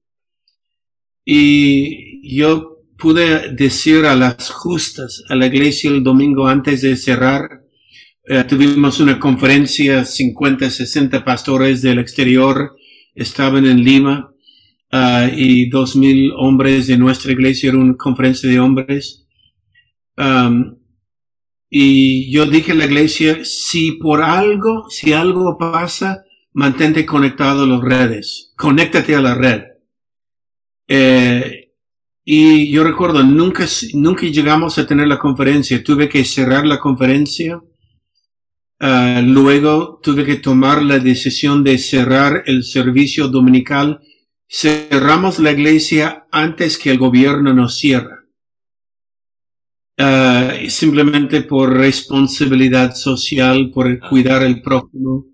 Y 1.24 2.36
yo 2.36 2.84
pude 2.98 3.54
decir 3.54 4.04
a 4.04 4.14
las 4.14 4.50
justas, 4.50 5.24
a 5.30 5.34
la 5.34 5.46
iglesia 5.46 5.90
el 5.90 6.04
domingo 6.04 6.46
antes 6.46 6.82
de 6.82 6.94
cerrar, 6.94 7.64
eh, 8.24 8.44
tuvimos 8.44 9.00
una 9.00 9.18
conferencia, 9.18 10.04
50, 10.04 10.68
60 10.68 11.24
pastores 11.24 11.80
del 11.80 11.98
exterior 11.98 12.76
estaban 13.14 13.66
en 13.66 13.82
Lima 13.82 14.32
uh, 14.92 15.34
y 15.34 15.68
dos 15.68 15.96
mil 15.96 16.32
hombres 16.36 16.86
de 16.86 16.96
nuestra 16.96 17.32
iglesia, 17.32 17.70
era 17.70 17.78
una 17.78 17.96
conferencia 17.96 18.48
de 18.48 18.60
hombres. 18.60 19.26
Y 21.74 22.30
yo 22.30 22.44
dije 22.44 22.72
a 22.72 22.74
la 22.74 22.84
iglesia, 22.84 23.38
si 23.44 23.92
por 23.92 24.20
algo, 24.20 24.90
si 24.90 25.14
algo 25.14 25.56
pasa, 25.56 26.22
mantente 26.52 27.06
conectado 27.06 27.62
a 27.62 27.66
las 27.66 27.80
redes, 27.80 28.52
conéctate 28.56 29.14
a 29.14 29.22
la 29.22 29.34
red. 29.34 29.62
Eh, 30.86 31.72
y 32.26 32.70
yo 32.70 32.84
recuerdo, 32.84 33.22
nunca, 33.22 33.64
nunca 33.94 34.26
llegamos 34.26 34.76
a 34.76 34.86
tener 34.86 35.08
la 35.08 35.18
conferencia, 35.18 35.82
tuve 35.82 36.10
que 36.10 36.26
cerrar 36.26 36.66
la 36.66 36.78
conferencia. 36.78 37.58
Uh, 38.82 39.22
luego 39.22 40.00
tuve 40.02 40.24
que 40.24 40.34
tomar 40.34 40.82
la 40.82 40.98
decisión 40.98 41.62
de 41.62 41.78
cerrar 41.78 42.42
el 42.46 42.64
servicio 42.64 43.28
dominical. 43.28 44.00
Cerramos 44.48 45.38
la 45.38 45.52
iglesia 45.52 46.26
antes 46.32 46.78
que 46.78 46.90
el 46.90 46.98
gobierno 46.98 47.54
nos 47.54 47.78
cierra. 47.78 48.24
Uh, 49.96 50.68
simplemente 50.68 51.42
por 51.42 51.72
responsabilidad 51.72 52.96
social, 52.96 53.70
por 53.72 54.00
cuidar 54.00 54.42
el 54.42 54.60
prójimo, 54.60 55.26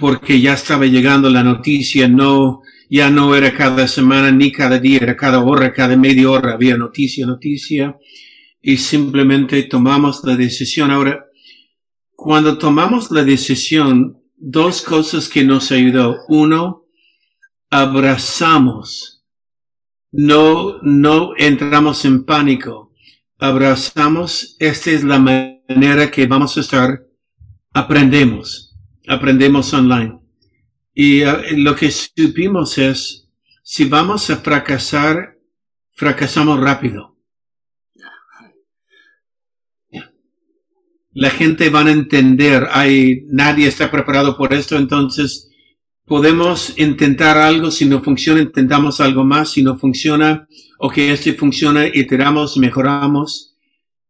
porque 0.00 0.40
ya 0.40 0.54
estaba 0.54 0.86
llegando 0.86 1.30
la 1.30 1.44
noticia, 1.44 2.08
no, 2.08 2.62
ya 2.90 3.10
no 3.10 3.36
era 3.36 3.54
cada 3.54 3.86
semana 3.86 4.32
ni 4.32 4.50
cada 4.50 4.80
día, 4.80 4.98
era 5.00 5.16
cada 5.16 5.40
hora, 5.40 5.72
cada 5.72 5.96
media 5.96 6.28
hora 6.28 6.54
había 6.54 6.76
noticia, 6.76 7.26
noticia, 7.26 7.96
y 8.62 8.76
simplemente 8.76 9.62
tomamos 9.64 10.22
la 10.24 10.36
decisión. 10.36 10.90
Ahora, 10.90 11.26
cuando 12.14 12.56
tomamos 12.56 13.10
la 13.10 13.24
decisión, 13.24 14.22
dos 14.36 14.82
cosas 14.82 15.28
que 15.28 15.44
nos 15.44 15.72
ayudó. 15.72 16.18
Uno, 16.28 16.86
abrazamos 17.70 19.12
no, 20.12 20.78
no 20.82 21.32
entramos 21.38 22.04
en 22.04 22.24
pánico. 22.24 22.92
Abrazamos. 23.38 24.56
Esta 24.58 24.90
es 24.90 25.02
la 25.02 25.18
manera 25.18 26.10
que 26.10 26.26
vamos 26.26 26.56
a 26.56 26.60
estar. 26.60 27.06
Aprendemos. 27.72 28.76
Aprendemos 29.08 29.72
online. 29.72 30.20
Y 30.94 31.24
uh, 31.24 31.38
lo 31.56 31.74
que 31.74 31.90
supimos 31.90 32.76
es, 32.76 33.26
si 33.62 33.86
vamos 33.86 34.28
a 34.28 34.36
fracasar, 34.36 35.38
fracasamos 35.92 36.60
rápido. 36.60 37.11
La 41.14 41.30
gente 41.30 41.68
va 41.68 41.84
a 41.84 41.90
entender, 41.90 42.68
hay, 42.70 43.22
nadie 43.28 43.66
está 43.66 43.90
preparado 43.90 44.36
por 44.36 44.52
esto, 44.54 44.76
entonces 44.76 45.50
podemos 46.06 46.74
intentar 46.78 47.36
algo, 47.38 47.70
si 47.70 47.84
no 47.84 48.02
funciona, 48.02 48.40
intentamos 48.40 49.00
algo 49.00 49.24
más, 49.24 49.50
si 49.50 49.62
no 49.62 49.78
funciona, 49.78 50.46
ok, 50.78 50.98
este 50.98 51.34
funciona, 51.34 51.86
iteramos, 51.86 52.56
mejoramos. 52.56 53.56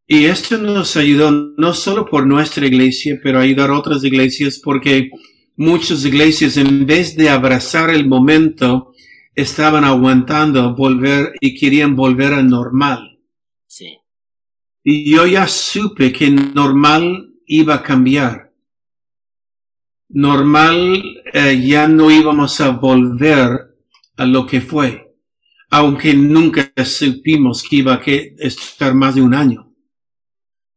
Y 0.06 0.24
esto 0.24 0.58
nos 0.58 0.96
ayudó 0.96 1.30
no 1.56 1.74
solo 1.74 2.06
por 2.06 2.26
nuestra 2.26 2.66
iglesia, 2.66 3.18
pero 3.22 3.38
ayudar 3.38 3.70
a 3.70 3.78
otras 3.78 4.04
iglesias 4.04 4.60
porque 4.62 5.10
muchas 5.56 6.04
iglesias 6.04 6.56
en 6.56 6.86
vez 6.86 7.16
de 7.16 7.28
abrazar 7.28 7.90
el 7.90 8.06
momento, 8.06 8.92
estaban 9.34 9.84
aguantando 9.84 10.74
volver 10.74 11.32
y 11.40 11.54
querían 11.54 11.96
volver 11.96 12.34
a 12.34 12.42
normal. 12.42 13.11
Y 14.84 15.10
yo 15.10 15.26
ya 15.26 15.46
supe 15.46 16.12
que 16.12 16.30
normal 16.30 17.34
iba 17.46 17.74
a 17.74 17.82
cambiar. 17.82 18.52
Normal 20.08 21.02
eh, 21.32 21.62
ya 21.64 21.86
no 21.88 22.10
íbamos 22.10 22.60
a 22.60 22.70
volver 22.70 23.50
a 24.16 24.26
lo 24.26 24.46
que 24.46 24.60
fue, 24.60 25.14
aunque 25.70 26.14
nunca 26.14 26.72
supimos 26.84 27.62
que 27.62 27.76
iba 27.76 27.94
a 27.94 28.00
estar 28.38 28.94
más 28.94 29.14
de 29.14 29.22
un 29.22 29.34
año. 29.34 29.72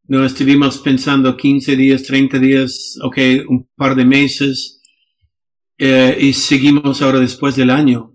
No 0.04 0.24
estuvimos 0.24 0.78
pensando 0.78 1.36
15 1.36 1.76
días, 1.76 2.04
30 2.04 2.38
días, 2.38 2.96
ok, 3.02 3.18
un 3.48 3.68
par 3.74 3.96
de 3.96 4.04
meses, 4.04 4.80
eh, 5.78 6.16
y 6.20 6.32
seguimos 6.32 7.02
ahora 7.02 7.18
después 7.18 7.56
del 7.56 7.70
año. 7.70 8.14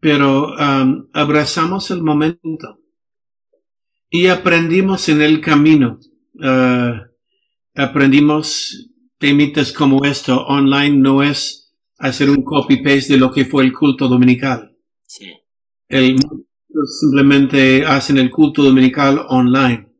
Pero 0.00 0.54
abrazamos 1.12 1.90
el 1.90 2.02
momento 2.02 2.81
y 4.14 4.26
aprendimos 4.26 5.08
en 5.08 5.22
el 5.22 5.40
camino. 5.40 5.98
Uh, 6.34 7.00
aprendimos 7.74 8.90
temitas 9.16 9.72
como 9.72 10.04
esto. 10.04 10.44
Online 10.44 10.98
no 10.98 11.22
es 11.22 11.74
hacer 11.96 12.28
un 12.28 12.44
copy-paste 12.44 13.14
de 13.14 13.18
lo 13.18 13.32
que 13.32 13.46
fue 13.46 13.64
el 13.64 13.72
culto 13.72 14.08
dominical. 14.08 14.76
Sí. 15.06 15.32
El, 15.88 16.16
simplemente 17.00 17.86
hacen 17.86 18.18
el 18.18 18.30
culto 18.30 18.62
dominical 18.62 19.24
online. 19.28 19.90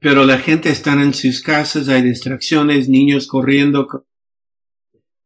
Pero 0.00 0.24
la 0.24 0.38
gente 0.38 0.70
está 0.70 0.94
en 0.94 1.12
sus 1.12 1.42
casas, 1.42 1.90
hay 1.90 2.00
distracciones, 2.00 2.88
niños 2.88 3.26
corriendo. 3.26 3.86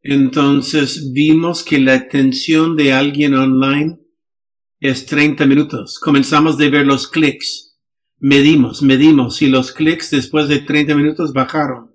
Entonces 0.02 1.12
vimos 1.12 1.62
que 1.62 1.78
la 1.78 1.94
atención 1.94 2.74
de 2.74 2.92
alguien 2.92 3.34
online 3.34 4.00
es 4.80 5.06
30 5.06 5.46
minutos. 5.46 6.00
Comenzamos 6.00 6.58
de 6.58 6.70
ver 6.70 6.86
los 6.86 7.06
clics. 7.06 7.69
Medimos, 8.20 8.82
medimos 8.82 9.40
y 9.40 9.46
los 9.46 9.72
clics 9.72 10.10
después 10.10 10.46
de 10.46 10.58
30 10.58 10.94
minutos 10.94 11.32
bajaron. 11.32 11.90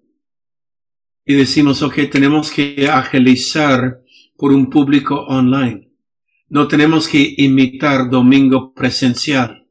Y 1.23 1.35
decimos, 1.35 1.83
ok, 1.83 2.09
tenemos 2.11 2.51
que 2.51 2.89
agilizar 2.91 4.01
por 4.35 4.51
un 4.51 4.69
público 4.71 5.21
online. 5.27 5.91
No 6.49 6.67
tenemos 6.67 7.07
que 7.07 7.35
imitar 7.37 8.09
domingo 8.09 8.73
presencial. 8.73 9.67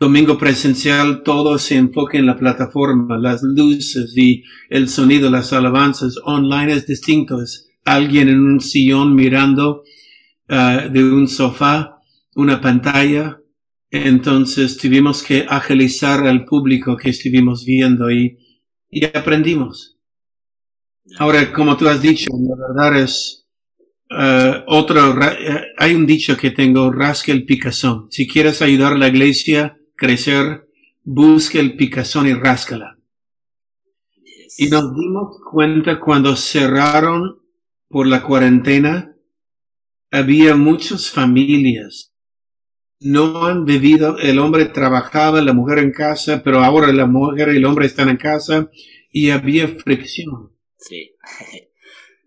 Domingo 0.00 0.38
presencial 0.38 1.22
todo 1.22 1.58
se 1.58 1.76
enfoca 1.76 2.18
en 2.18 2.26
la 2.26 2.36
plataforma, 2.36 3.18
las 3.18 3.42
luces 3.42 4.16
y 4.16 4.42
el 4.70 4.88
sonido, 4.88 5.30
las 5.30 5.52
alabanzas. 5.52 6.16
Online 6.24 6.72
es 6.72 6.86
distinto. 6.86 7.42
Es 7.42 7.68
alguien 7.84 8.28
en 8.28 8.40
un 8.40 8.60
sillón 8.60 9.14
mirando 9.14 9.82
uh, 10.48 10.90
de 10.90 11.04
un 11.04 11.28
sofá, 11.28 11.98
una 12.34 12.60
pantalla. 12.60 13.41
Entonces 13.94 14.78
tuvimos 14.78 15.22
que 15.22 15.44
agilizar 15.46 16.26
al 16.26 16.46
público 16.46 16.96
que 16.96 17.10
estuvimos 17.10 17.66
viendo 17.66 18.10
y, 18.10 18.38
y 18.90 19.04
aprendimos. 19.04 19.98
Ahora, 21.18 21.52
como 21.52 21.76
tú 21.76 21.86
has 21.88 22.00
dicho, 22.00 22.30
la 22.32 22.56
verdad 22.68 23.02
es 23.02 23.46
uh, 24.10 24.62
otro, 24.66 25.14
hay 25.76 25.94
un 25.94 26.06
dicho 26.06 26.38
que 26.38 26.50
tengo, 26.50 26.90
rasca 26.90 27.32
el 27.32 27.44
picazón. 27.44 28.06
Si 28.10 28.26
quieres 28.26 28.62
ayudar 28.62 28.94
a 28.94 28.98
la 28.98 29.08
iglesia, 29.08 29.78
crecer, 29.94 30.66
busca 31.04 31.60
el 31.60 31.76
picazón 31.76 32.26
y 32.28 32.32
ráscala. 32.32 32.98
Y 34.56 34.68
nos 34.68 34.94
dimos 34.94 35.36
cuenta 35.50 36.00
cuando 36.00 36.34
cerraron 36.34 37.42
por 37.88 38.06
la 38.06 38.22
cuarentena, 38.22 39.14
había 40.10 40.56
muchas 40.56 41.10
familias. 41.10 42.11
No 43.04 43.46
han 43.46 43.64
vivido, 43.64 44.18
el 44.18 44.38
hombre 44.38 44.66
trabajaba, 44.66 45.40
la 45.40 45.52
mujer 45.52 45.78
en 45.78 45.92
casa, 45.92 46.42
pero 46.42 46.60
ahora 46.60 46.92
la 46.92 47.06
mujer 47.06 47.52
y 47.52 47.56
el 47.56 47.64
hombre 47.64 47.86
están 47.86 48.08
en 48.08 48.16
casa 48.16 48.70
y 49.10 49.30
había 49.30 49.68
fricción. 49.68 50.52
Sí. 50.76 51.12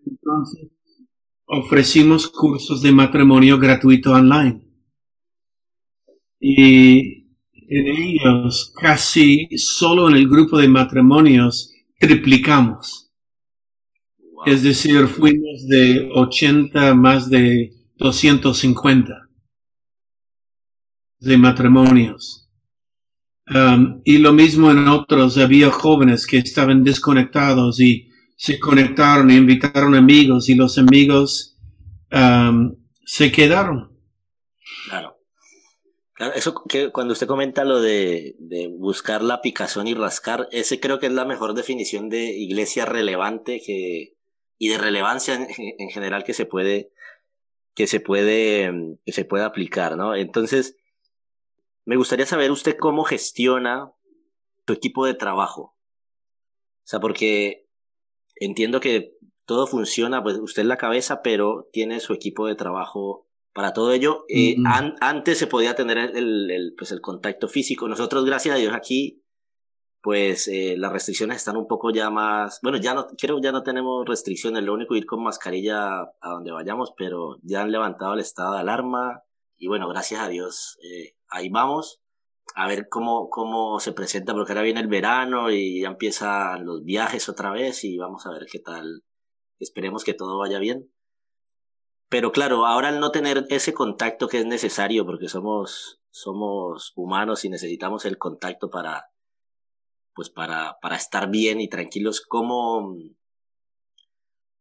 Entonces, 0.06 0.70
ofrecimos 1.46 2.28
cursos 2.28 2.82
de 2.82 2.92
matrimonio 2.92 3.58
gratuito 3.58 4.12
online. 4.12 4.62
Y 6.40 7.26
en 7.68 7.86
ellos 7.86 8.72
casi 8.80 9.48
solo 9.56 10.08
en 10.08 10.16
el 10.16 10.28
grupo 10.28 10.58
de 10.58 10.68
matrimonios 10.68 11.72
triplicamos. 11.98 13.10
Es 14.44 14.62
decir, 14.62 15.06
fuimos 15.06 15.66
de 15.66 16.08
80 16.14 16.94
más 16.94 17.30
de 17.30 17.72
250 17.96 19.25
de 21.18 21.38
matrimonios. 21.38 22.48
Um, 23.48 24.00
y 24.04 24.18
lo 24.18 24.32
mismo 24.32 24.70
en 24.70 24.88
otros, 24.88 25.38
había 25.38 25.70
jóvenes 25.70 26.26
que 26.26 26.38
estaban 26.38 26.82
desconectados 26.82 27.80
y 27.80 28.10
se 28.36 28.58
conectaron 28.58 29.30
e 29.30 29.36
invitaron 29.36 29.94
amigos 29.94 30.48
y 30.48 30.54
los 30.54 30.78
amigos 30.78 31.56
um, 32.12 32.74
se 33.04 33.30
quedaron. 33.30 33.96
Eso 36.34 36.64
que 36.66 36.90
cuando 36.92 37.12
usted 37.12 37.26
comenta 37.26 37.62
lo 37.64 37.82
de, 37.82 38.36
de, 38.38 38.68
buscar 38.68 39.22
la 39.22 39.42
picazón 39.42 39.86
y 39.86 39.92
rascar, 39.92 40.48
ese 40.50 40.80
creo 40.80 40.98
que 40.98 41.06
es 41.06 41.12
la 41.12 41.26
mejor 41.26 41.52
definición 41.52 42.08
de 42.08 42.30
iglesia 42.30 42.86
relevante 42.86 43.60
que, 43.60 44.14
y 44.56 44.68
de 44.68 44.78
relevancia 44.78 45.34
en, 45.34 45.46
en 45.78 45.90
general 45.90 46.24
que 46.24 46.32
se 46.32 46.46
puede, 46.46 46.90
que 47.74 47.86
se 47.86 48.00
puede, 48.00 48.96
que 49.04 49.12
se 49.12 49.26
puede 49.26 49.44
aplicar, 49.44 49.98
¿no? 49.98 50.16
Entonces, 50.16 50.78
me 51.86 51.96
gustaría 51.96 52.26
saber 52.26 52.50
usted 52.50 52.76
cómo 52.76 53.04
gestiona 53.04 53.92
su 54.66 54.72
equipo 54.74 55.06
de 55.06 55.14
trabajo. 55.14 55.62
O 55.62 56.88
sea, 56.88 57.00
porque 57.00 57.66
entiendo 58.34 58.80
que 58.80 59.16
todo 59.46 59.66
funciona, 59.66 60.22
pues 60.22 60.36
usted 60.38 60.62
es 60.62 60.68
la 60.68 60.76
cabeza, 60.76 61.22
pero 61.22 61.68
tiene 61.72 62.00
su 62.00 62.12
equipo 62.12 62.46
de 62.46 62.56
trabajo 62.56 63.26
para 63.52 63.72
todo 63.72 63.92
ello, 63.92 64.26
eh, 64.28 64.56
antes 65.00 65.38
se 65.38 65.46
podía 65.46 65.74
tener 65.74 65.96
el, 65.96 66.50
el, 66.50 66.74
pues 66.76 66.92
el 66.92 67.00
contacto 67.00 67.48
físico. 67.48 67.88
Nosotros, 67.88 68.26
gracias 68.26 68.54
a 68.54 68.58
Dios, 68.58 68.74
aquí, 68.74 69.22
pues 70.02 70.46
eh, 70.48 70.74
las 70.76 70.92
restricciones 70.92 71.38
están 71.38 71.56
un 71.56 71.66
poco 71.66 71.90
ya 71.90 72.10
más. 72.10 72.60
Bueno, 72.62 72.76
ya 72.76 72.92
no, 72.92 73.06
creo 73.16 73.40
ya 73.40 73.52
no 73.52 73.62
tenemos 73.62 74.04
restricciones, 74.04 74.62
lo 74.62 74.74
único 74.74 74.94
ir 74.94 75.06
con 75.06 75.22
mascarilla 75.22 76.02
a 76.02 76.30
donde 76.30 76.52
vayamos, 76.52 76.92
pero 76.98 77.38
ya 77.42 77.62
han 77.62 77.72
levantado 77.72 78.12
el 78.12 78.20
estado 78.20 78.52
de 78.52 78.60
alarma. 78.60 79.22
Y 79.58 79.68
bueno, 79.68 79.88
gracias 79.88 80.20
a 80.20 80.28
Dios, 80.28 80.78
eh, 80.82 81.16
ahí 81.28 81.48
vamos 81.48 82.00
a 82.54 82.66
ver 82.68 82.88
cómo, 82.88 83.28
cómo 83.30 83.80
se 83.80 83.92
presenta, 83.92 84.32
porque 84.32 84.52
ahora 84.52 84.62
viene 84.62 84.80
el 84.80 84.88
verano 84.88 85.50
y 85.50 85.82
ya 85.82 85.88
empiezan 85.88 86.64
los 86.64 86.84
viajes 86.84 87.28
otra 87.28 87.50
vez 87.50 87.84
y 87.84 87.96
vamos 87.98 88.26
a 88.26 88.30
ver 88.30 88.46
qué 88.50 88.58
tal. 88.58 89.02
Esperemos 89.58 90.04
que 90.04 90.14
todo 90.14 90.38
vaya 90.38 90.58
bien. 90.58 90.90
Pero 92.08 92.30
claro, 92.30 92.66
ahora 92.66 92.88
al 92.88 93.00
no 93.00 93.10
tener 93.10 93.46
ese 93.50 93.74
contacto 93.74 94.28
que 94.28 94.38
es 94.38 94.46
necesario, 94.46 95.04
porque 95.04 95.28
somos, 95.28 96.00
somos 96.10 96.92
humanos 96.94 97.44
y 97.44 97.48
necesitamos 97.48 98.04
el 98.04 98.16
contacto 98.16 98.70
para, 98.70 99.10
pues 100.14 100.30
para, 100.30 100.78
para 100.80 100.96
estar 100.96 101.28
bien 101.30 101.60
y 101.60 101.68
tranquilos, 101.68 102.20
¿cómo, 102.20 102.96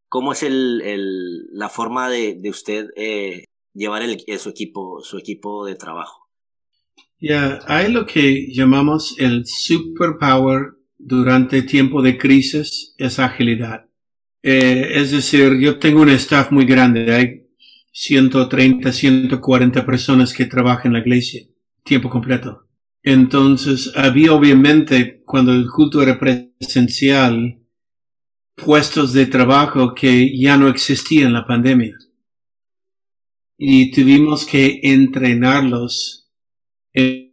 cómo 0.10 0.32
es 0.32 0.42
el, 0.42 0.82
el, 0.82 1.46
la 1.52 1.70
forma 1.70 2.10
de, 2.10 2.36
de 2.36 2.50
usted 2.50 2.88
eh, 2.96 3.46
llevar 3.76 4.02
el, 4.02 4.18
su 4.40 4.50
equipo, 4.50 5.02
su 5.04 5.18
equipo 5.18 5.66
de 5.66 5.76
trabajo? 5.76 6.30
Ya, 7.20 7.60
hay 7.68 7.92
lo 7.92 8.06
que 8.06 8.48
llamamos 8.52 9.16
el 9.20 9.46
superpower 9.46 10.74
durante 10.98 11.62
tiempo 11.62 12.02
de 12.02 12.18
crisis, 12.18 12.96
es 12.98 13.20
agilidad. 13.20 13.86
Eh, 14.42 14.92
es 14.96 15.12
decir, 15.12 15.58
yo 15.60 15.80
tengo 15.80 16.02
un 16.02 16.10
staff 16.10 16.52
muy 16.52 16.66
grande, 16.66 17.14
hay 17.14 17.48
130, 17.92 18.92
140 18.92 19.86
personas 19.86 20.34
que 20.34 20.46
trabajan 20.46 20.88
en 20.88 20.94
la 20.94 21.00
iglesia, 21.00 21.46
tiempo 21.84 22.10
completo. 22.10 22.68
Entonces, 23.02 23.92
había 23.96 24.34
obviamente, 24.34 25.22
cuando 25.26 25.54
el 25.54 25.68
culto 25.70 26.02
era 26.02 26.20
presencial, 26.20 27.60
puestos 28.56 29.14
de 29.14 29.26
trabajo 29.28 29.94
que 29.94 30.38
ya 30.38 30.58
no 30.58 30.68
existían 30.68 31.28
en 31.28 31.34
la 31.34 31.46
pandemia. 31.46 31.98
Y 33.58 33.92
tuvimos 33.92 34.46
que 34.46 34.80
entrenarlos 34.84 36.30
en 36.94 37.26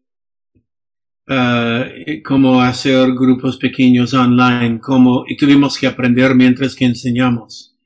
Uh, 1.24 2.20
cómo 2.24 2.60
hacer 2.60 3.12
grupos 3.14 3.56
pequeños 3.56 4.12
online, 4.12 4.80
cómo, 4.80 5.24
y 5.28 5.36
tuvimos 5.36 5.78
que 5.78 5.86
aprender 5.86 6.34
mientras 6.34 6.74
que 6.74 6.84
enseñamos. 6.84 7.76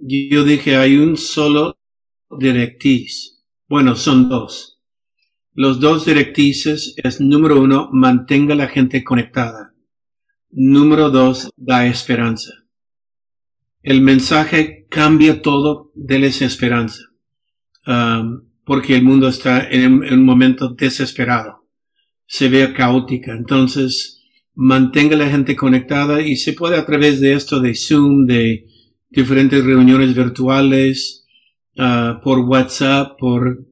Yo 0.00 0.44
dije, 0.44 0.76
hay 0.76 0.96
un 0.96 1.16
solo 1.18 1.78
directriz. 2.40 3.44
Bueno, 3.68 3.94
son 3.96 4.28
dos. 4.30 4.80
Los 5.52 5.78
dos 5.78 6.06
directrices 6.06 6.94
es, 6.96 7.20
número 7.20 7.60
uno, 7.60 7.90
mantenga 7.92 8.54
la 8.54 8.68
gente 8.68 9.04
conectada. 9.04 9.74
Número 10.50 11.10
dos, 11.10 11.50
da 11.54 11.86
esperanza. 11.86 12.50
El 13.86 14.00
mensaje 14.00 14.88
cambia 14.90 15.42
todo, 15.42 15.92
déles 15.94 16.42
esperanza. 16.42 17.04
um, 17.86 18.42
porque 18.64 18.96
el 18.96 19.04
mundo 19.04 19.28
está 19.28 19.64
en, 19.70 20.02
un 20.02 20.24
momento 20.24 20.70
desesperado. 20.70 21.68
Se 22.26 22.48
ve 22.48 22.72
caótica. 22.72 23.32
Entonces, 23.32 24.24
mantenga 24.56 25.16
la 25.16 25.30
gente 25.30 25.54
conectada 25.54 26.20
y 26.20 26.34
se 26.34 26.52
puede 26.52 26.76
a 26.76 26.84
través 26.84 27.20
de 27.20 27.34
esto 27.34 27.60
de 27.60 27.76
Zoom, 27.76 28.26
de 28.26 28.66
diferentes 29.08 29.64
reuniones 29.64 30.16
virtuales, 30.16 31.24
uh, 31.78 32.20
por 32.20 32.40
WhatsApp, 32.40 33.16
por 33.16 33.68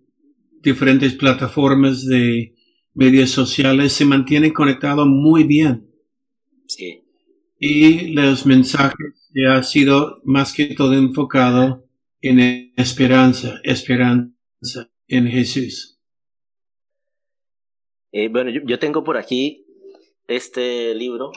diferentes 0.63 1.15
plataformas 1.15 2.07
de 2.07 2.55
medios 2.95 3.31
sociales, 3.31 3.93
se 3.93 4.05
mantiene 4.05 4.53
conectado 4.53 5.07
muy 5.07 5.43
bien. 5.43 5.89
Sí. 6.69 7.03
Y 7.59 8.13
los 8.13 8.47
mensajes 8.47 9.24
ha 9.43 9.63
sido 9.63 10.21
más 10.25 10.53
que 10.53 10.75
todo 10.75 10.95
enfocado 10.95 11.85
en 12.21 12.73
esperanza, 12.77 13.61
esperanza 13.65 14.91
en 15.09 15.27
Jesús. 15.27 15.99
Eh, 18.13 18.29
bueno, 18.29 18.51
yo, 18.51 18.79
tengo 18.79 19.03
por 19.03 19.17
aquí 19.17 19.67
este 20.29 20.95
libro. 20.95 21.33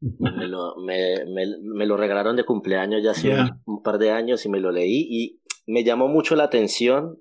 Me 0.00 0.48
lo, 0.48 0.76
me, 0.76 1.24
me, 1.24 1.86
lo 1.86 1.96
regalaron 1.96 2.36
de 2.36 2.44
cumpleaños 2.44 3.02
ya 3.02 3.12
hace 3.12 3.34
un, 3.64 3.82
par 3.82 3.98
de 3.98 4.10
años 4.10 4.44
y 4.44 4.48
me 4.48 4.60
lo 4.60 4.70
leí 4.70 5.06
y 5.08 5.40
me 5.66 5.84
llamó 5.84 6.08
mucho 6.08 6.36
la 6.36 6.44
atención 6.44 7.18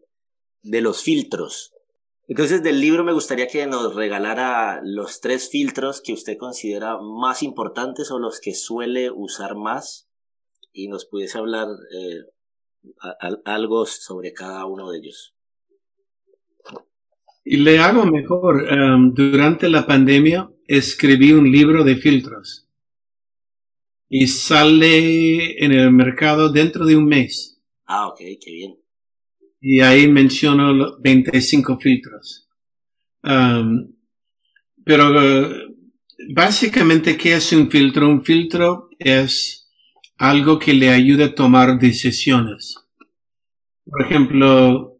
de 0.64 0.82
los 0.82 1.04
filtros. 1.04 1.75
Entonces 2.28 2.64
del 2.64 2.82
libro 2.82 3.04
me 3.04 3.14
gustaría 3.14 3.48
que 3.48 3.68
nos 3.68 3.94
regalara 3.96 4.82
los 4.84 5.22
tres 5.22 5.50
filtros 5.50 6.02
que 6.02 6.14
usted 6.14 6.38
considera 6.38 6.98
más 7.00 7.44
importantes 7.44 8.10
o 8.10 8.18
los 8.18 8.40
que 8.40 8.56
suele 8.56 9.12
usar 9.12 9.56
más 9.56 10.10
y 10.74 10.88
nos 10.88 11.06
pudiese 11.06 11.38
hablar 11.38 11.68
eh, 11.68 12.24
algo 13.46 13.86
sobre 13.86 14.34
cada 14.34 14.66
uno 14.66 14.90
de 14.90 15.00
ellos. 15.00 15.36
Y 17.44 17.58
le 17.58 17.78
hago 17.78 18.06
mejor. 18.06 18.68
Em, 18.72 19.14
durante 19.14 19.70
la 19.70 19.86
pandemia 19.86 20.50
escribí 20.68 21.32
un 21.32 21.52
libro 21.52 21.84
de 21.84 21.96
filtros 21.96 22.68
y 24.10 24.28
sale 24.28 25.64
en 25.64 25.72
el 25.72 25.92
mercado 25.92 26.52
dentro 26.52 26.86
de 26.86 26.96
un 26.96 27.06
mes. 27.06 27.62
Ah, 27.86 28.08
ok, 28.08 28.18
qué 28.18 28.52
bien. 28.52 28.85
Y 29.68 29.82
ahí 29.82 30.08
menciono 30.08 30.72
los 30.74 31.02
25 31.02 31.80
filtros. 31.80 32.48
Pero 34.84 35.12
básicamente, 36.36 37.18
¿qué 37.18 37.34
es 37.34 37.52
un 37.52 37.72
filtro? 37.72 38.08
Un 38.08 38.24
filtro 38.24 38.90
es 39.00 39.68
algo 40.20 40.60
que 40.60 40.76
le 40.76 40.92
ayude 40.92 41.24
a 41.24 41.34
tomar 41.34 41.80
decisiones. 41.80 42.76
Por 43.86 44.04
ejemplo, 44.04 45.00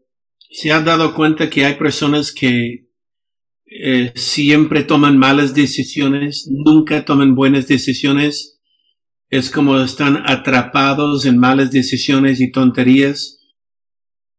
se 0.50 0.72
ha 0.72 0.80
dado 0.80 1.14
cuenta 1.14 1.48
que 1.48 1.64
hay 1.64 1.74
personas 1.76 2.32
que 2.32 2.88
eh, 3.66 4.12
siempre 4.16 4.82
toman 4.82 5.16
malas 5.16 5.54
decisiones, 5.54 6.48
nunca 6.50 7.04
toman 7.04 7.36
buenas 7.36 7.68
decisiones. 7.68 8.58
Es 9.30 9.48
como 9.48 9.78
están 9.78 10.24
atrapados 10.26 11.24
en 11.24 11.38
malas 11.38 11.70
decisiones 11.70 12.40
y 12.40 12.50
tonterías. 12.50 13.36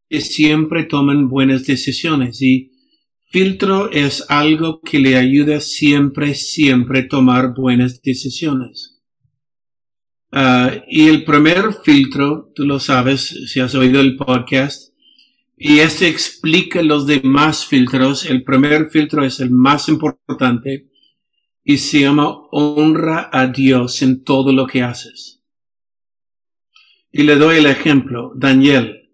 Y 0.10 0.22
siempre 0.22 0.84
toman 0.84 1.28
buenas 1.28 1.66
decisiones 1.66 2.42
y 2.42 2.72
filtro 3.30 3.92
es 3.92 4.26
algo 4.30 4.82
que 4.82 5.00
le 5.00 5.18
ayuda 5.18 5.60
siempre, 5.60 6.34
siempre 6.34 7.04
tomar 7.04 7.54
buenas 7.54 8.02
decisiones. 8.02 9.02
Ah, 10.32 10.84
y 10.88 11.08
el 11.08 11.24
primer 11.24 11.74
filtro, 11.84 12.52
tú 12.56 12.66
lo 12.66 12.80
sabes 12.80 13.22
si 13.48 13.60
has 13.60 13.76
oído 13.76 14.02
el 14.02 14.16
podcast, 14.16 14.94
y 15.58 15.80
este 15.80 16.08
explica 16.08 16.84
los 16.84 17.08
demás 17.08 17.66
filtros. 17.66 18.26
El 18.26 18.44
primer 18.44 18.92
filtro 18.92 19.26
es 19.26 19.40
el 19.40 19.50
más 19.50 19.90
importante 19.90 20.92
y 21.64 21.80
se 21.80 22.02
llama 22.02 22.30
honra 22.52 23.30
a 23.34 23.48
Dios 23.48 24.04
en 24.04 24.24
todo 24.24 24.54
lo 24.54 24.68
que 24.68 24.84
haces. 24.84 25.42
Y 27.12 27.24
le 27.24 27.36
doy 27.38 27.58
el 27.58 27.66
ejemplo, 27.66 28.34
Daniel. 28.36 29.07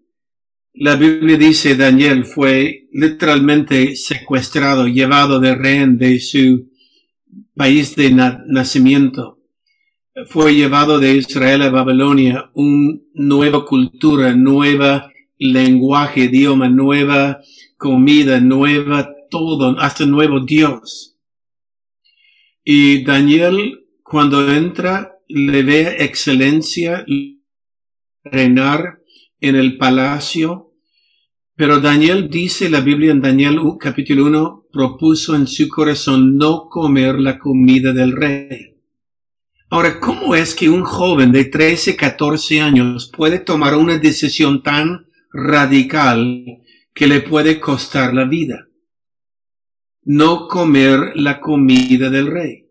La 0.74 0.96
Biblia 0.96 1.36
dice 1.36 1.76
Daniel 1.76 2.24
fue 2.24 2.88
literalmente 2.92 3.94
secuestrado, 3.94 4.88
llevado 4.88 5.38
de 5.38 5.54
rehén 5.54 5.98
de 5.98 6.18
su 6.18 6.68
país 7.54 7.94
de 7.94 8.10
nacimiento 8.10 9.38
fue 10.26 10.54
llevado 10.54 10.98
de 11.00 11.16
Israel 11.16 11.62
a 11.62 11.70
Babilonia 11.70 12.50
una 12.54 12.98
nueva 13.14 13.64
cultura, 13.64 14.34
nueva 14.34 15.12
lenguaje, 15.38 16.24
idioma, 16.24 16.68
nueva 16.68 17.40
comida, 17.76 18.40
nueva 18.40 19.10
todo, 19.30 19.78
hasta 19.78 20.06
nuevo 20.06 20.40
Dios. 20.40 21.16
Y 22.62 23.02
Daniel, 23.02 23.86
cuando 24.02 24.52
entra, 24.52 25.18
le 25.28 25.62
ve 25.62 25.96
excelencia 25.98 27.04
reinar 28.22 29.00
en 29.48 29.56
el 29.56 29.76
palacio. 29.76 30.72
Pero 31.54 31.80
Daniel 31.80 32.28
dice 32.30 32.68
la 32.70 32.80
Biblia 32.80 33.12
en 33.12 33.20
Daniel 33.20 33.60
capítulo 33.78 34.26
1, 34.26 34.66
propuso 34.72 35.36
en 35.36 35.46
su 35.46 35.68
corazón 35.68 36.36
no 36.36 36.68
comer 36.68 37.20
la 37.20 37.38
comida 37.38 37.92
del 37.92 38.12
rey. 38.12 38.76
Ahora, 39.70 40.00
¿cómo 40.00 40.34
es 40.34 40.54
que 40.54 40.68
un 40.68 40.82
joven 40.82 41.30
de 41.30 41.44
13, 41.44 41.96
14 41.96 42.60
años 42.60 43.10
puede 43.14 43.38
tomar 43.38 43.74
una 43.76 43.98
decisión 43.98 44.62
tan 44.62 45.06
radical 45.32 46.44
que 46.94 47.06
le 47.06 47.20
puede 47.20 47.60
costar 47.60 48.14
la 48.14 48.24
vida? 48.24 48.68
No 50.04 50.48
comer 50.48 51.12
la 51.16 51.40
comida 51.40 52.08
del 52.08 52.28
rey. 52.28 52.68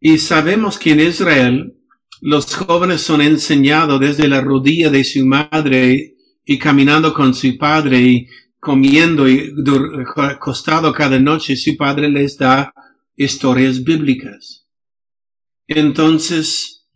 Y 0.00 0.18
sabemos 0.18 0.78
que 0.78 0.92
en 0.92 1.00
Israel 1.00 1.79
los 2.20 2.54
jóvenes 2.54 3.00
son 3.00 3.22
enseñados 3.22 3.98
desde 3.98 4.28
la 4.28 4.40
rodilla 4.40 4.90
de 4.90 5.04
su 5.04 5.24
madre 5.26 6.16
y 6.44 6.58
caminando 6.58 7.14
con 7.14 7.34
su 7.34 7.56
padre 7.56 8.00
y 8.00 8.26
comiendo 8.58 9.28
y 9.28 9.54
acostado 10.16 10.92
cada 10.92 11.18
noche, 11.18 11.56
su 11.56 11.76
padre 11.76 12.10
les 12.10 12.36
da 12.36 12.74
historias 13.16 13.82
bíblicas. 13.82 14.66
Entonces, 15.66 16.86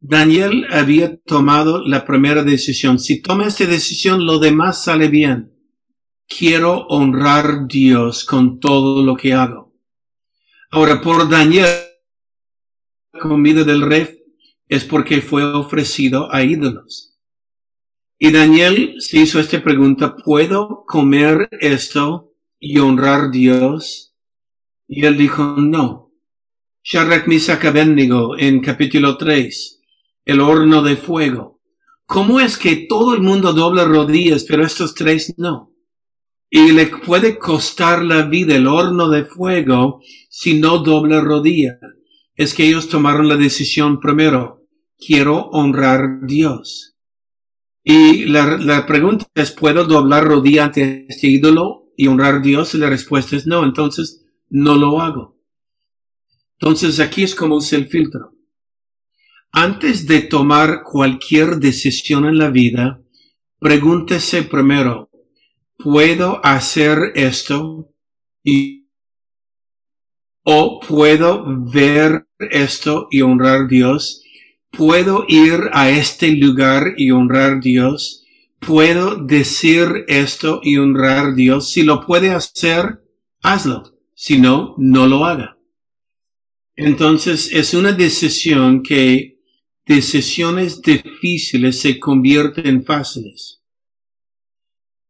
Daniel 0.00 0.66
había 0.70 1.16
tomado 1.16 1.86
la 1.86 2.04
primera 2.04 2.42
decisión. 2.42 2.98
Si 2.98 3.22
toma 3.22 3.46
esta 3.46 3.66
decisión, 3.66 4.26
lo 4.26 4.40
demás 4.40 4.82
sale 4.82 5.08
bien. 5.08 5.52
Quiero 6.26 6.86
honrar 6.88 7.46
a 7.46 7.66
Dios 7.68 8.24
con 8.24 8.58
todo 8.58 9.04
lo 9.04 9.14
que 9.16 9.32
hago. 9.32 9.74
Ahora, 10.70 11.00
por 11.00 11.28
Daniel, 11.28 11.68
comida 13.20 13.62
del 13.62 13.82
rey 13.82 14.21
es 14.72 14.86
porque 14.86 15.20
fue 15.20 15.44
ofrecido 15.44 16.32
a 16.32 16.44
ídolos. 16.44 17.14
Y 18.18 18.32
Daniel 18.32 18.94
se 19.00 19.18
hizo 19.18 19.38
esta 19.38 19.62
pregunta, 19.62 20.16
¿puedo 20.16 20.84
comer 20.86 21.50
esto 21.60 22.32
y 22.58 22.78
honrar 22.78 23.24
a 23.24 23.28
Dios? 23.28 24.14
Y 24.88 25.04
él 25.04 25.18
dijo, 25.18 25.56
no. 25.58 26.10
Shadrach, 26.82 27.26
Misach, 27.26 27.62
Abednego 27.66 28.38
en 28.38 28.60
capítulo 28.60 29.18
3, 29.18 29.82
el 30.24 30.40
horno 30.40 30.82
de 30.82 30.96
fuego. 30.96 31.60
¿Cómo 32.06 32.40
es 32.40 32.56
que 32.56 32.86
todo 32.88 33.12
el 33.12 33.20
mundo 33.20 33.52
dobla 33.52 33.84
rodillas, 33.84 34.44
pero 34.44 34.64
estos 34.64 34.94
tres 34.94 35.34
no? 35.36 35.70
Y 36.48 36.72
le 36.72 36.86
puede 36.86 37.38
costar 37.38 38.02
la 38.02 38.22
vida 38.22 38.56
el 38.56 38.66
horno 38.66 39.10
de 39.10 39.26
fuego 39.26 40.00
si 40.30 40.58
no 40.58 40.78
dobla 40.78 41.20
rodilla. 41.20 41.78
Es 42.34 42.54
que 42.54 42.66
ellos 42.66 42.88
tomaron 42.88 43.28
la 43.28 43.36
decisión 43.36 44.00
primero. 44.00 44.61
Quiero 45.04 45.48
honrar 45.50 46.00
a 46.00 46.26
Dios. 46.26 46.96
Y 47.82 48.26
la, 48.26 48.56
la 48.58 48.86
pregunta 48.86 49.26
es, 49.34 49.50
¿puedo 49.50 49.84
doblar 49.84 50.24
rodilla 50.24 50.64
ante 50.64 51.06
este 51.08 51.26
ídolo 51.26 51.92
y 51.96 52.06
honrar 52.06 52.36
a 52.36 52.40
Dios? 52.40 52.74
Y 52.74 52.78
la 52.78 52.88
respuesta 52.88 53.36
es 53.36 53.46
no. 53.46 53.64
Entonces, 53.64 54.24
no 54.48 54.76
lo 54.76 55.00
hago. 55.00 55.38
Entonces 56.60 57.00
aquí 57.00 57.24
es 57.24 57.34
como 57.34 57.58
es 57.58 57.72
el 57.72 57.88
filtro. 57.88 58.36
Antes 59.50 60.06
de 60.06 60.20
tomar 60.20 60.82
cualquier 60.84 61.56
decisión 61.56 62.24
en 62.24 62.38
la 62.38 62.50
vida, 62.50 63.02
pregúntese 63.58 64.44
primero, 64.44 65.10
¿puedo 65.76 66.40
hacer 66.44 67.12
esto? 67.16 67.92
Y, 68.44 68.86
¿O 70.44 70.80
puedo 70.80 71.44
ver 71.46 72.28
esto 72.38 73.08
y 73.10 73.22
honrar 73.22 73.62
a 73.62 73.66
Dios? 73.66 74.22
¿Puedo 74.76 75.26
ir 75.28 75.68
a 75.72 75.90
este 75.90 76.32
lugar 76.32 76.94
y 76.96 77.10
honrar 77.10 77.52
a 77.52 77.60
Dios? 77.60 78.24
¿Puedo 78.58 79.16
decir 79.16 80.04
esto 80.08 80.60
y 80.62 80.78
honrar 80.78 81.26
a 81.26 81.32
Dios? 81.32 81.70
Si 81.70 81.82
lo 81.82 82.04
puede 82.06 82.30
hacer, 82.30 83.02
hazlo. 83.42 83.98
Si 84.14 84.38
no, 84.38 84.74
no 84.78 85.06
lo 85.06 85.26
haga. 85.26 85.58
Entonces 86.74 87.52
es 87.52 87.74
una 87.74 87.92
decisión 87.92 88.82
que 88.82 89.40
decisiones 89.84 90.80
difíciles 90.80 91.78
se 91.80 91.98
convierten 91.98 92.66
en 92.66 92.84
fáciles. 92.84 93.60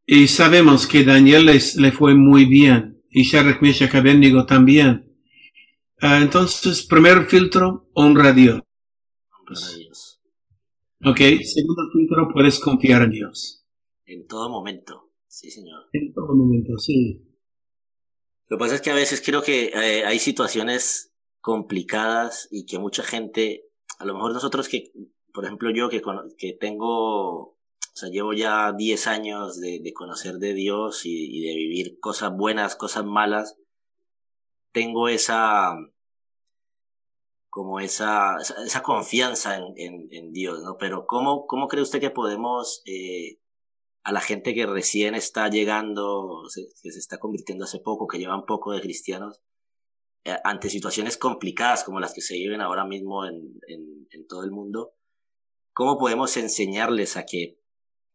Y 0.05 0.27
sabemos 0.27 0.89
que 0.89 1.05
Daniel 1.05 1.47
le 1.47 1.93
fue 1.93 2.15
muy 2.15 2.47
bien. 2.47 3.01
Y 3.11 3.23
Shadrach, 3.23 3.61
Meshach, 3.63 3.95
Abednego 3.95 4.45
también. 4.45 5.13
Ah, 6.01 6.19
entonces, 6.21 6.83
primer 6.83 7.27
filtro, 7.27 7.89
honra 7.93 8.31
a 8.31 8.33
Dios. 8.33 8.63
Honrar 9.59 9.75
a 9.75 9.77
Dios. 9.77 10.21
Ok, 11.05 11.19
segundo 11.43 11.83
filtro, 11.93 12.29
puedes 12.33 12.61
confiar 12.61 13.03
en 13.03 13.11
Dios. 13.11 13.67
En 14.07 14.27
todo 14.27 14.49
momento. 14.49 15.11
Sí, 15.27 15.51
señor. 15.51 15.89
En 15.93 16.13
todo 16.13 16.35
momento, 16.35 16.79
sí. 16.79 17.27
Lo 18.49 18.57
que 18.57 18.61
pasa 18.61 18.75
es 18.75 18.83
que 18.83 18.91
a 18.91 18.95
veces 18.95 19.23
creo 19.25 19.43
que 19.43 19.73
eh, 19.75 20.05
hay 20.05 20.19
situaciones 20.19 21.13
complicadas 21.41 22.49
y 22.51 22.67
que 22.67 22.79
mucha 22.79 23.03
gente, 23.03 23.65
a 23.99 24.05
lo 24.05 24.15
mejor 24.15 24.33
nosotros 24.33 24.69
que, 24.69 24.93
por 25.33 25.45
ejemplo 25.45 25.71
yo 25.71 25.89
que, 25.89 26.03
que 26.37 26.53
tengo, 26.53 27.41
o 27.41 27.57
sea, 27.95 28.11
llevo 28.11 28.33
ya 28.33 28.73
10 28.73 29.07
años 29.07 29.59
de, 29.59 29.81
de 29.83 29.93
conocer 29.93 30.35
de 30.35 30.55
Dios 30.55 31.05
y, 31.05 31.39
y 31.39 31.41
de 31.47 31.57
vivir 31.57 31.99
cosas 31.99 32.37
buenas, 32.37 32.77
cosas 32.77 33.05
malas, 33.05 33.57
tengo 34.71 35.09
esa, 35.09 35.75
como 37.53 37.81
esa, 37.81 38.37
esa, 38.65 38.83
confianza 38.83 39.59
en, 39.77 40.33
Dios, 40.33 40.63
¿no? 40.63 40.79
Pero 40.79 41.05
¿cómo, 41.07 41.47
cómo 41.47 41.69
cree 41.69 41.83
usted 41.83 42.01
que 42.01 42.09
podemos, 42.09 42.81
eh, 42.87 43.41
a 44.03 44.11
la 44.11 44.23
gente 44.23 44.55
que 44.55 44.65
recién 44.65 45.15
está 45.15 45.51
llegando, 45.51 46.45
que 46.83 46.91
se 46.91 46.99
está 46.99 47.19
convirtiendo 47.19 47.67
hace 47.67 47.79
poco, 47.79 48.07
que 48.07 48.19
llevan 48.19 48.47
poco 48.47 48.73
de 48.73 48.81
cristianos, 48.81 49.43
eh, 50.25 50.35
ante 50.45 50.71
situaciones 50.71 51.19
complicadas 51.19 51.85
como 51.85 52.01
las 52.01 52.15
que 52.15 52.23
se 52.23 52.37
viven 52.37 52.63
ahora 52.63 52.87
mismo 52.87 53.27
en, 53.27 53.59
todo 54.31 54.45
el 54.45 54.51
mundo, 54.51 54.95
¿cómo 55.75 55.99
podemos 55.99 56.35
enseñarles 56.39 57.19
a 57.19 57.27
que 57.27 57.59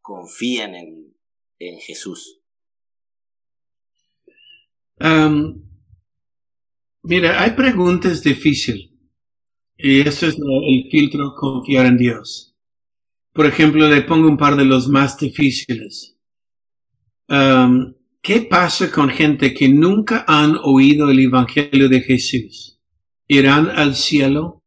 confíen 0.02 0.73
en, 0.73 1.15
en 1.60 1.80
Jesús? 1.80 2.41
Mira, 7.04 7.43
hay 7.43 7.52
preguntas 7.52 8.23
difíciles. 8.23 8.97
Y 9.78 10.02
eso 10.02 10.28
es 10.28 10.38
el 10.38 10.90
filtro 10.90 11.34
confiar 11.36 11.86
en 11.86 11.98
Dios. 11.98 12.56
Por 13.34 13.46
ejemplo, 13.46 13.88
le 13.88 14.02
pongo 14.02 14.28
un 14.28 14.38
par 14.38 14.56
de 14.56 14.66
los 14.66 14.88
más 14.88 15.18
difíciles. 15.20 16.18
Um, 17.30 17.94
¿Qué 18.22 18.42
pasa 18.42 18.90
con 18.90 19.10
gente 19.10 19.54
que 19.54 19.70
nunca 19.70 20.26
han 20.28 20.58
oído 20.63 21.10
el 21.12 21.20
Evangelio 21.20 21.88
de 21.88 22.02
Jesús? 22.02 22.80
¿Irán 23.28 23.70
al 23.70 23.96
cielo? 23.96 24.63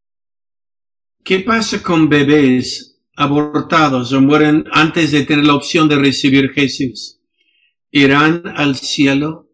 ¿Qué 1.25 1.41
pasa 1.41 1.83
con 1.83 2.09
bebés 2.09 3.01
abortados 3.17 4.13
o 4.13 4.21
mueren 4.21 4.65
antes 4.73 5.11
de 5.11 5.25
tener 5.25 5.45
la 5.45 5.55
opción 5.55 5.89
de 5.89 5.97
recibir 5.97 6.51
Jesús? 6.51 7.21
¿Irán 7.91 8.45
al 8.57 8.77
cielo? 8.77 9.51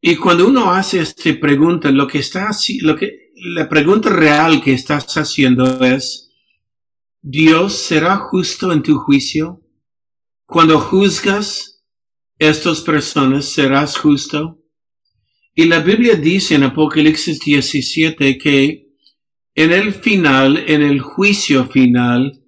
Y 0.00 0.16
cuando 0.16 0.46
uno 0.46 0.70
hace 0.70 1.00
esta 1.00 1.32
pregunta, 1.40 1.90
lo 1.90 2.06
que 2.06 2.18
está 2.18 2.50
lo 2.82 2.94
que, 2.94 3.25
la 3.38 3.68
pregunta 3.68 4.08
real 4.08 4.62
que 4.62 4.72
estás 4.72 5.14
haciendo 5.18 5.84
es, 5.84 6.30
¿Dios 7.20 7.74
será 7.74 8.16
justo 8.16 8.72
en 8.72 8.82
tu 8.82 8.96
juicio? 8.96 9.60
Cuando 10.46 10.80
juzgas 10.80 11.84
estas 12.38 12.80
personas, 12.80 13.44
¿serás 13.46 13.98
justo? 13.98 14.62
Y 15.54 15.66
la 15.66 15.80
Biblia 15.80 16.16
dice 16.16 16.54
en 16.54 16.62
Apocalipsis 16.62 17.40
17 17.40 18.38
que 18.38 18.88
en 19.54 19.72
el 19.72 19.92
final, 19.92 20.64
en 20.66 20.82
el 20.82 21.00
juicio 21.00 21.66
final, 21.66 22.42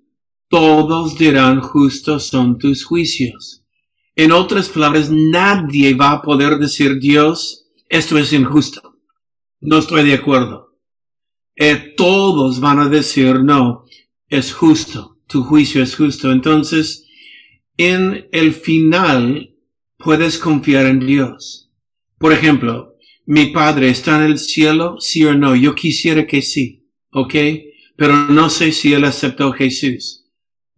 todos 0.48 1.18
dirán 1.18 1.60
justos 1.60 2.28
son 2.28 2.56
tus 2.56 2.84
juicios. 2.84 3.62
En 4.16 4.32
otras 4.32 4.70
palabras, 4.70 5.10
nadie 5.10 5.94
va 5.94 6.12
a 6.12 6.22
poder 6.22 6.58
decir 6.58 6.98
Dios, 6.98 7.66
esto 7.88 8.16
es 8.16 8.32
injusto. 8.32 8.96
No 9.60 9.78
estoy 9.78 10.06
de 10.06 10.14
acuerdo. 10.14 10.67
Eh, 11.60 11.94
todos 11.96 12.60
van 12.60 12.78
a 12.78 12.88
decir 12.88 13.42
no, 13.42 13.84
es 14.28 14.52
justo. 14.52 15.18
Tu 15.26 15.42
juicio 15.42 15.82
es 15.82 15.96
justo. 15.96 16.30
Entonces, 16.30 17.06
en 17.76 18.28
el 18.30 18.54
final, 18.54 19.56
puedes 19.96 20.38
confiar 20.38 20.86
en 20.86 21.00
Dios. 21.00 21.70
Por 22.18 22.32
ejemplo, 22.32 22.94
mi 23.26 23.46
padre 23.46 23.88
está 23.90 24.16
en 24.16 24.30
el 24.30 24.38
cielo, 24.38 25.00
sí 25.00 25.24
o 25.24 25.34
no. 25.34 25.56
Yo 25.56 25.74
quisiera 25.74 26.26
que 26.28 26.42
sí, 26.42 26.86
¿ok? 27.10 27.34
Pero 27.96 28.28
no 28.28 28.50
sé 28.50 28.70
si 28.70 28.94
él 28.94 29.04
aceptó 29.04 29.48
a 29.48 29.56
Jesús. 29.56 30.26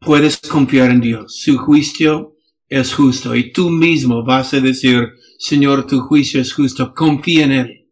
Puedes 0.01 0.38
confiar 0.38 0.90
en 0.90 1.03
Dios. 1.03 1.43
Su 1.43 1.59
juicio 1.59 2.37
es 2.71 2.95
justo. 2.95 3.37
Y 3.37 3.53
tú 3.53 3.69
mismo 3.69 4.25
vas 4.25 4.55
a 4.55 4.61
decir, 4.61 5.11
Señor, 5.38 5.87
tu 5.87 6.01
juicio 6.01 6.40
es 6.40 6.55
justo. 6.55 6.95
Confía 6.95 7.45
en 7.45 7.53
él. 7.53 7.90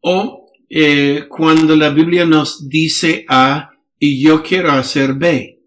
O 0.00 0.45
eh, 0.68 1.26
cuando 1.28 1.76
la 1.76 1.90
Biblia 1.90 2.24
nos 2.24 2.68
dice 2.68 3.24
A 3.28 3.70
y 3.98 4.22
yo 4.22 4.42
quiero 4.42 4.72
hacer 4.72 5.14
B. 5.14 5.62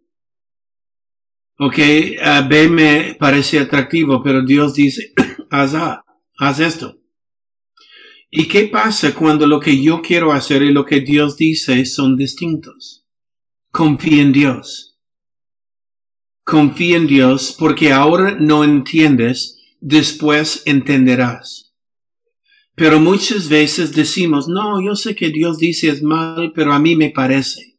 Ok, 1.58 1.78
a 2.22 2.42
B 2.42 2.70
me 2.70 3.16
parece 3.20 3.60
atractivo, 3.60 4.24
pero 4.24 4.46
Dios 4.46 4.74
dice, 4.74 5.14
haz 5.50 5.76
A, 5.76 6.06
haz 6.38 6.60
esto. 6.60 7.00
¿Y 8.32 8.48
qué 8.48 8.66
pasa 8.66 9.16
cuando 9.16 9.48
lo 9.48 9.60
que 9.60 9.82
yo 9.82 10.02
quiero 10.02 10.32
hacer 10.32 10.62
y 10.62 10.72
lo 10.72 10.86
que 10.86 11.02
Dios 11.02 11.36
dice 11.36 11.86
son 11.86 12.16
distintos? 12.16 13.06
Confía 13.72 14.22
en 14.22 14.32
Dios. 14.32 15.00
Confía 16.44 16.98
en 16.98 17.08
Dios 17.08 17.56
porque 17.58 17.92
ahora 17.92 18.38
no 18.40 18.64
entiendes, 18.64 19.58
después 19.80 20.64
entenderás. 20.66 21.69
Pero 22.80 23.02
muchas 23.02 23.50
veces 23.50 23.94
decimos, 23.94 24.48
no, 24.48 24.82
yo 24.82 24.96
sé 24.96 25.14
que 25.14 25.32
Dios 25.32 25.58
dice 25.58 25.90
es 25.90 26.02
mal, 26.02 26.54
pero 26.56 26.72
a 26.72 26.80
mí 26.80 26.96
me 26.96 27.10
parece. 27.10 27.78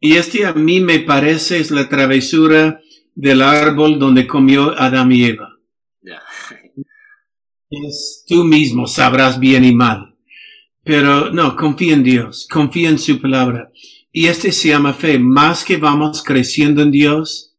Y 0.00 0.14
este 0.14 0.46
a 0.46 0.52
mí 0.52 0.80
me 0.80 0.98
parece 0.98 1.60
es 1.60 1.70
la 1.70 1.88
travesura 1.88 2.80
del 3.14 3.40
árbol 3.40 4.00
donde 4.00 4.26
comió 4.26 4.76
Adán 4.76 5.12
y 5.12 5.26
Eva. 5.26 5.54
Es 7.70 8.24
tú 8.26 8.42
mismo 8.42 8.88
sabrás 8.88 9.38
bien 9.38 9.64
y 9.64 9.72
mal. 9.72 10.16
Pero 10.82 11.30
no, 11.30 11.54
confía 11.54 11.94
en 11.94 12.02
Dios, 12.02 12.48
confía 12.50 12.88
en 12.88 12.98
su 12.98 13.20
palabra. 13.20 13.70
Y 14.10 14.26
este 14.26 14.50
se 14.50 14.70
llama 14.70 14.92
fe. 14.92 15.20
Más 15.20 15.64
que 15.64 15.76
vamos 15.76 16.24
creciendo 16.24 16.82
en 16.82 16.90
Dios, 16.90 17.54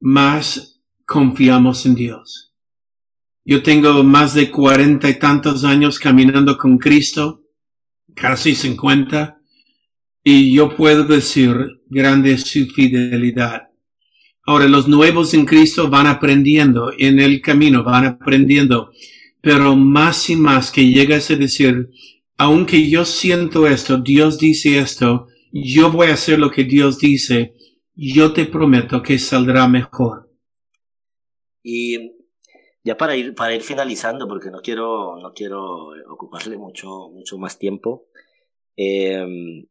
más 0.00 0.80
confiamos 1.06 1.86
en 1.86 1.94
Dios. 1.94 2.49
Yo 3.50 3.64
tengo 3.64 4.04
más 4.04 4.34
de 4.34 4.48
cuarenta 4.48 5.10
y 5.10 5.18
tantos 5.18 5.64
años 5.64 5.98
caminando 5.98 6.56
con 6.56 6.78
Cristo, 6.78 7.42
casi 8.14 8.54
cincuenta, 8.54 9.40
y 10.22 10.54
yo 10.54 10.76
puedo 10.76 11.02
decir, 11.02 11.82
grande 11.88 12.34
es 12.34 12.42
su 12.42 12.66
fidelidad. 12.66 13.62
Ahora, 14.46 14.68
los 14.68 14.86
nuevos 14.86 15.34
en 15.34 15.46
Cristo 15.46 15.90
van 15.90 16.06
aprendiendo 16.06 16.92
en 16.96 17.18
el 17.18 17.40
camino, 17.40 17.82
van 17.82 18.04
aprendiendo, 18.04 18.92
pero 19.40 19.74
más 19.74 20.30
y 20.30 20.36
más 20.36 20.70
que 20.70 20.88
llegas 20.88 21.28
a 21.32 21.34
decir, 21.34 21.90
aunque 22.36 22.88
yo 22.88 23.04
siento 23.04 23.66
esto, 23.66 23.98
Dios 23.98 24.38
dice 24.38 24.78
esto, 24.78 25.26
yo 25.50 25.90
voy 25.90 26.10
a 26.10 26.14
hacer 26.14 26.38
lo 26.38 26.52
que 26.52 26.62
Dios 26.62 27.00
dice, 27.00 27.56
yo 27.96 28.32
te 28.32 28.44
prometo 28.46 29.02
que 29.02 29.18
saldrá 29.18 29.66
mejor. 29.66 30.30
Y 31.64 32.19
ya 32.82 32.96
para 32.96 33.16
ir, 33.16 33.34
para 33.34 33.54
ir 33.54 33.62
finalizando, 33.62 34.26
porque 34.26 34.50
no 34.50 34.60
quiero, 34.60 35.18
no 35.18 35.32
quiero 35.32 35.90
ocuparle 36.08 36.56
mucho, 36.56 37.10
mucho 37.10 37.38
más 37.38 37.58
tiempo, 37.58 38.06
eh, 38.76 39.66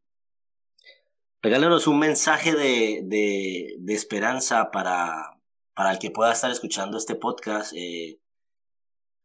un 1.86 1.98
mensaje 1.98 2.54
de, 2.54 3.02
de, 3.04 3.94
esperanza 3.94 4.70
para, 4.70 5.38
para 5.74 5.92
el 5.92 5.98
que 5.98 6.10
pueda 6.10 6.32
estar 6.32 6.50
escuchando 6.50 6.98
este 6.98 7.14
podcast. 7.14 7.72
Eh, 7.74 8.20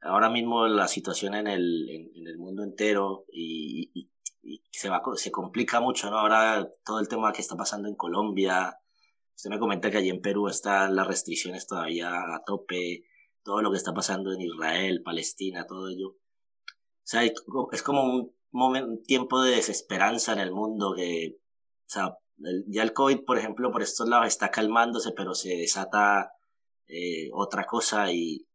ahora 0.01 0.29
mismo 0.29 0.67
la 0.67 0.87
situación 0.87 1.35
en 1.35 1.47
el, 1.47 1.89
en, 2.15 2.27
el 2.27 2.37
mundo 2.37 2.63
entero 2.63 3.25
y, 3.31 3.91
y, 3.93 4.61
se, 4.71 4.89
va, 4.89 5.01
se 5.15 5.31
complica 5.31 5.79
mucho, 5.79 6.09
¿no? 6.09 6.19
Ahora 6.19 6.69
todo 6.85 6.99
el 6.99 7.07
tema 7.07 7.33
que 7.33 7.41
está 7.41 7.55
pasando 7.55 7.87
en 7.87 7.95
Colombia. 7.95 8.77
Usted 9.35 9.49
me 9.49 9.59
comenta 9.59 9.91
que 9.91 9.97
allí 9.97 10.09
en 10.09 10.21
Perú 10.21 10.47
están 10.47 10.95
las 10.95 11.07
restricciones 11.07 11.67
todavía 11.67 12.09
a 12.09 12.43
tope, 12.45 13.05
todo 13.45 13.61
lo 13.61 13.71
que 13.71 13.77
está 13.77 13.93
pasando 13.93 14.33
en 14.33 14.41
Israel, 14.41 15.03
Palestina, 15.03 15.67
todo 15.67 15.87
ello. 15.87 16.09
O 16.09 17.07
sea, 17.07 17.23
es 17.23 17.83
como 17.83 18.03
un, 18.03 18.35
momento, 18.51 19.03
tiempo 19.05 19.43
de 19.43 19.55
desesperanza 19.55 20.33
en 20.33 20.39
el 20.39 20.51
mundo 20.51 20.93
que, 20.95 21.37
o 21.37 21.89
sea, 21.89 22.17
el, 22.43 22.65
ya 22.67 22.81
el 22.81 22.93
COVID, 22.93 23.23
por 23.23 23.37
ejemplo, 23.37 23.71
por 23.71 23.83
estos 23.83 24.09
lados 24.09 24.27
está 24.27 24.49
calmándose, 24.49 25.11
pero 25.15 25.35
se 25.35 25.55
desata 25.55 26.31
eh, 26.87 27.29
otra 27.33 27.65
cosa 27.65 28.11
y 28.11 28.47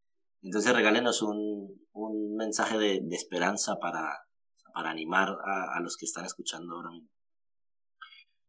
entonces 0.42 0.74
regálenos 0.74 1.22
un, 1.22 1.86
un 1.92 2.34
mensaje 2.34 2.76
de, 2.76 3.00
de 3.02 3.16
esperanza 3.16 3.76
para, 3.78 4.26
para 4.74 4.90
animar 4.90 5.28
a, 5.28 5.76
a, 5.76 5.80
los 5.80 5.96
que 5.96 6.06
están 6.06 6.24
escuchando 6.24 6.74
ahora 6.74 6.90
mismo. 6.90 7.10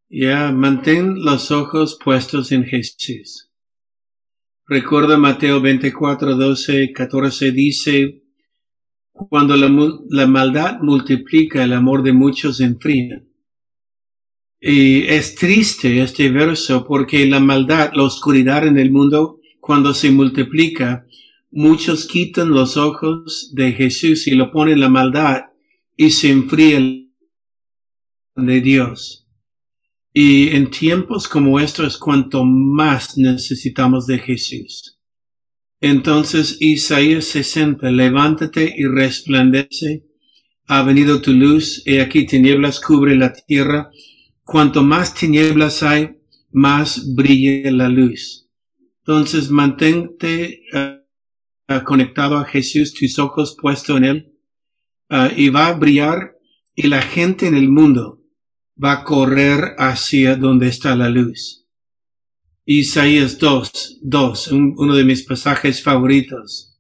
Ya, 0.10 0.18
yeah, 0.18 0.52
mantén 0.52 1.24
los 1.24 1.52
ojos 1.52 2.00
puestos 2.04 2.52
en 2.52 2.66
Jesús. 2.66 3.51
Recuerda 4.72 5.18
Mateo 5.18 5.60
24, 5.60 6.38
12, 6.38 6.94
14 6.94 7.52
dice, 7.52 8.22
cuando 9.12 9.58
la, 9.58 10.28
maldad 10.28 10.80
multiplica, 10.80 11.62
el 11.66 11.74
amor 11.74 12.04
de 12.04 12.14
muchos 12.14 12.62
enfría. 12.62 13.22
Y 14.62 15.02
es 15.08 15.36
triste 15.36 16.02
este 16.02 16.30
verso 16.30 16.86
porque 16.88 17.26
la 17.26 17.42
maldad, 17.42 17.92
la 17.94 18.04
oscuridad 18.04 18.66
en 18.66 18.78
el 18.78 18.92
mundo, 18.92 19.42
cuando 19.60 19.94
se 19.94 20.10
multiplica, 20.10 21.06
muchos 21.52 22.08
quitan 22.08 22.52
los 22.52 22.78
ojos 22.78 23.52
de 23.54 23.74
Jesús 23.74 24.26
y 24.28 24.36
lo 24.36 24.52
ponen 24.52 24.80
la 24.80 24.88
maldad 24.88 25.48
y 25.98 26.12
se 26.12 26.30
enfrían 26.30 27.12
de 28.38 28.62
Dios. 28.62 29.21
Y 30.14 30.50
en 30.50 30.70
tiempos 30.70 31.28
como 31.28 31.60
estos, 31.60 31.98
cuanto 31.98 32.44
más 32.44 33.18
necesitamos 33.18 34.08
de 34.08 34.20
Jesús. 34.20 35.00
Entonces 35.82 36.58
Isaías 36.60 37.26
60, 37.26 37.90
levántate 37.90 38.72
y 38.78 38.86
resplandece, 38.86 40.06
ha 40.68 40.84
venido 40.84 41.22
tu 41.22 41.34
luz, 41.34 41.82
y 41.88 41.98
aquí 41.98 42.28
tinieblas 42.28 42.80
cubre 42.80 43.16
la 43.16 43.34
tierra, 43.34 43.90
cuanto 44.44 44.84
más 44.84 45.16
tinieblas 45.16 45.82
hay, 45.82 46.18
más 46.52 47.16
brilla 47.16 47.72
la 47.72 47.90
luz. 47.90 48.48
Entonces 49.00 49.50
mantente 49.50 50.62
uh, 50.74 51.84
conectado 51.84 52.38
a 52.38 52.46
Jesús, 52.46 52.94
tus 52.94 53.18
ojos 53.18 53.58
puestos 53.60 53.98
en 53.98 54.04
Él, 54.04 54.34
uh, 55.10 55.34
y 55.36 55.50
va 55.50 55.68
a 55.68 55.74
brillar, 55.74 56.38
y 56.76 56.88
la 56.88 57.02
gente 57.02 57.48
en 57.48 57.56
el 57.56 57.70
mundo 57.70 58.21
va 58.84 58.94
a 58.94 59.04
correr 59.04 59.76
hacia 59.78 60.36
donde 60.36 60.68
está 60.68 60.96
la 60.96 61.10
luz. 61.10 61.66
Isaías 62.66 63.38
2, 63.38 64.00
2, 64.02 64.52
uno 64.52 64.96
de 64.96 65.04
mis 65.04 65.24
pasajes 65.24 65.84
favoritos, 65.84 66.80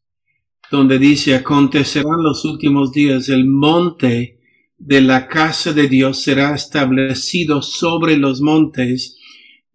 donde 0.71 0.99
dice, 0.99 1.35
acontecerán 1.35 2.23
los 2.23 2.45
últimos 2.45 2.91
días, 2.91 3.29
el 3.29 3.45
monte 3.45 4.39
de 4.77 5.01
la 5.01 5.27
casa 5.27 5.73
de 5.73 5.87
Dios 5.87 6.21
será 6.23 6.55
establecido 6.55 7.61
sobre 7.61 8.17
los 8.17 8.41
montes 8.41 9.17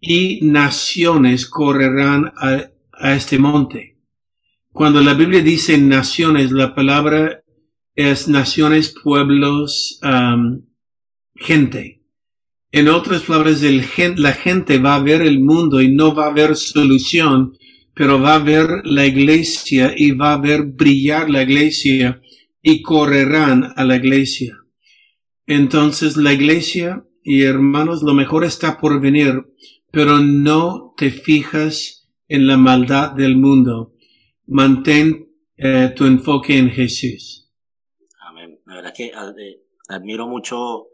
y 0.00 0.40
naciones 0.42 1.46
correrán 1.46 2.32
a, 2.36 2.70
este 3.12 3.38
monte. 3.38 3.98
Cuando 4.70 5.02
la 5.02 5.14
Biblia 5.14 5.42
dice 5.42 5.76
naciones, 5.76 6.50
la 6.50 6.74
palabra 6.74 7.42
es 7.94 8.26
naciones, 8.26 8.94
pueblos, 9.02 10.00
gente. 11.34 12.05
En 12.76 12.88
otras 12.88 13.22
palabras, 13.22 13.62
la 13.62 14.32
gente 14.32 14.78
va 14.78 14.96
a 14.96 15.02
ver 15.02 15.22
el 15.22 15.40
mundo 15.40 15.80
y 15.80 15.90
no 15.94 16.14
va 16.14 16.26
a 16.26 16.32
ver 16.34 16.56
solución, 16.56 17.56
pero 17.94 18.20
va 18.20 18.34
a 18.34 18.38
ver 18.38 18.82
la 18.84 19.06
iglesia 19.06 19.94
y 19.96 20.10
va 20.10 20.34
a 20.34 20.36
ver 20.36 20.64
brillar 20.64 21.30
la 21.30 21.42
iglesia 21.42 22.20
y 22.60 22.82
correrán 22.82 23.72
a 23.76 23.84
la 23.86 23.96
iglesia. 23.96 24.58
Entonces 25.46 26.18
la 26.18 26.34
iglesia 26.34 27.06
y 27.22 27.44
hermanos, 27.44 28.02
lo 28.02 28.12
mejor 28.12 28.44
está 28.44 28.76
por 28.76 29.00
venir, 29.00 29.46
pero 29.90 30.18
no 30.18 30.92
te 30.98 31.10
fijas 31.10 32.10
en 32.28 32.46
la 32.46 32.58
maldad 32.58 33.12
del 33.12 33.38
mundo. 33.38 33.94
Mantén 34.46 35.30
eh, 35.56 35.94
tu 35.96 36.04
enfoque 36.04 36.58
en 36.58 36.68
Jesús. 36.68 37.50
Amén. 38.20 38.60
La 38.66 38.74
verdad 38.74 38.92
que 38.94 39.06
eh, 39.06 39.62
admiro 39.88 40.28
mucho 40.28 40.88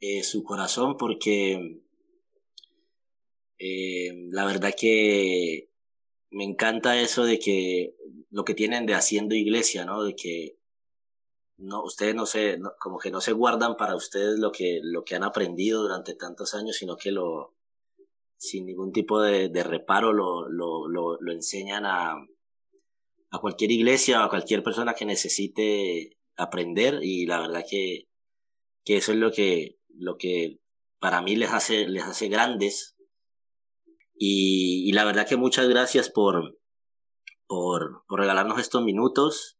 eh, 0.00 0.22
su 0.22 0.42
corazón 0.42 0.96
porque 0.96 1.80
la 4.32 4.46
verdad 4.46 4.74
que 4.78 5.68
me 6.30 6.44
encanta 6.44 7.00
eso 7.00 7.24
de 7.24 7.38
que 7.38 7.94
lo 8.30 8.44
que 8.44 8.54
tienen 8.54 8.86
de 8.86 8.94
haciendo 8.94 9.34
iglesia, 9.34 9.84
¿no? 9.84 10.02
De 10.04 10.14
que 10.14 10.56
no, 11.58 11.82
ustedes 11.84 12.14
no 12.14 12.26
se, 12.26 12.58
como 12.78 12.98
que 12.98 13.10
no 13.10 13.20
se 13.20 13.32
guardan 13.32 13.76
para 13.76 13.96
ustedes 13.96 14.38
lo 14.38 14.50
que, 14.52 14.80
lo 14.82 15.04
que 15.04 15.16
han 15.16 15.24
aprendido 15.24 15.82
durante 15.82 16.14
tantos 16.14 16.54
años, 16.54 16.76
sino 16.76 16.96
que 16.96 17.10
lo, 17.10 17.54
sin 18.36 18.66
ningún 18.66 18.92
tipo 18.92 19.20
de, 19.20 19.48
de 19.48 19.62
reparo 19.62 20.12
lo, 20.12 20.48
lo, 20.48 20.88
lo, 20.88 21.20
lo, 21.20 21.32
enseñan 21.32 21.84
a, 21.84 22.14
a 23.30 23.38
cualquier 23.38 23.72
iglesia 23.72 24.20
o 24.20 24.24
a 24.24 24.30
cualquier 24.30 24.62
persona 24.62 24.94
que 24.94 25.04
necesite 25.04 26.16
aprender 26.36 27.00
y 27.02 27.26
la 27.26 27.40
verdad 27.40 27.64
que, 27.68 28.08
que 28.84 28.96
eso 28.96 29.12
es 29.12 29.18
lo 29.18 29.30
que, 29.30 29.79
lo 30.00 30.16
que 30.16 30.60
para 30.98 31.22
mí 31.22 31.36
les 31.36 31.50
hace, 31.50 31.88
les 31.88 32.04
hace 32.04 32.28
grandes. 32.28 32.96
Y, 34.14 34.92
la 34.92 35.04
verdad 35.04 35.26
que 35.26 35.36
muchas 35.36 35.68
gracias 35.68 36.10
por, 36.10 36.58
por, 37.46 38.02
regalarnos 38.08 38.58
estos 38.58 38.82
minutos. 38.82 39.58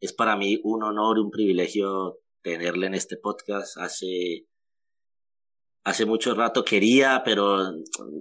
Es 0.00 0.12
para 0.12 0.36
mí 0.36 0.60
un 0.64 0.82
honor 0.82 1.18
y 1.18 1.20
un 1.20 1.30
privilegio 1.30 2.18
tenerle 2.42 2.86
en 2.86 2.94
este 2.94 3.16
podcast. 3.16 3.76
Hace, 3.78 4.46
hace 5.84 6.06
mucho 6.06 6.34
rato 6.34 6.64
quería, 6.64 7.22
pero 7.24 7.72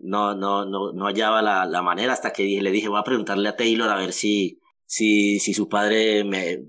no, 0.03 0.35
no, 0.35 0.65
no, 0.65 0.93
no 0.93 1.05
hallaba 1.05 1.41
la, 1.41 1.65
la 1.65 1.81
manera 1.81 2.13
hasta 2.13 2.31
que 2.31 2.61
le 2.61 2.71
dije, 2.71 2.89
voy 2.89 2.99
a 2.99 3.03
preguntarle 3.03 3.49
a 3.49 3.55
Taylor 3.55 3.89
a 3.89 3.97
ver 3.97 4.13
si, 4.13 4.61
si, 4.85 5.39
si 5.39 5.53
su 5.53 5.67
padre 5.67 6.23
me, 6.23 6.63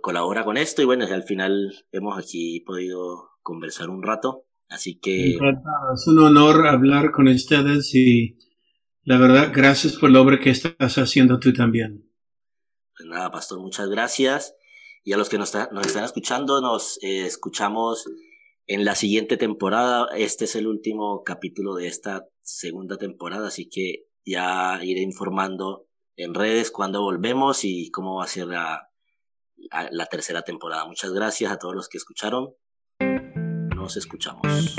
colabora 0.00 0.44
con 0.44 0.56
esto. 0.56 0.82
Y 0.82 0.86
bueno, 0.86 1.06
al 1.06 1.22
final 1.22 1.86
hemos 1.92 2.18
aquí 2.18 2.60
podido 2.60 3.30
conversar 3.48 3.88
un 3.88 4.02
rato. 4.02 4.44
Así 4.68 4.98
que... 4.98 5.30
Es 5.30 6.06
un 6.06 6.18
honor 6.18 6.66
hablar 6.66 7.10
con 7.10 7.28
ustedes 7.28 7.94
y 7.94 8.36
la 9.04 9.16
verdad, 9.16 9.50
gracias 9.54 9.94
por 9.96 10.10
la 10.10 10.20
obra 10.20 10.38
que 10.38 10.50
estás 10.50 10.98
haciendo 10.98 11.40
tú 11.40 11.54
también. 11.54 12.12
Pues 12.94 13.08
nada, 13.08 13.30
pastor, 13.30 13.58
muchas 13.58 13.88
gracias. 13.88 14.54
Y 15.02 15.14
a 15.14 15.16
los 15.16 15.30
que 15.30 15.38
nos, 15.38 15.54
nos 15.72 15.86
están 15.86 16.04
escuchando, 16.04 16.60
nos 16.60 17.02
eh, 17.02 17.24
escuchamos 17.24 18.04
en 18.66 18.84
la 18.84 18.94
siguiente 18.94 19.38
temporada. 19.38 20.08
Este 20.14 20.44
es 20.44 20.54
el 20.56 20.66
último 20.66 21.22
capítulo 21.24 21.74
de 21.74 21.86
esta 21.86 22.26
segunda 22.42 22.98
temporada, 22.98 23.48
así 23.48 23.70
que 23.70 24.08
ya 24.26 24.78
iré 24.84 25.00
informando 25.00 25.86
en 26.16 26.34
redes 26.34 26.70
cuando 26.70 27.00
volvemos 27.00 27.64
y 27.64 27.90
cómo 27.90 28.16
va 28.16 28.24
a 28.24 28.28
ser 28.28 28.48
la, 28.48 28.90
la 29.90 30.06
tercera 30.06 30.42
temporada. 30.42 30.84
Muchas 30.84 31.12
gracias 31.12 31.50
a 31.50 31.58
todos 31.58 31.74
los 31.74 31.88
que 31.88 31.96
escucharon. 31.96 32.52
Nos 33.88 33.96
escuchamos. 33.96 34.76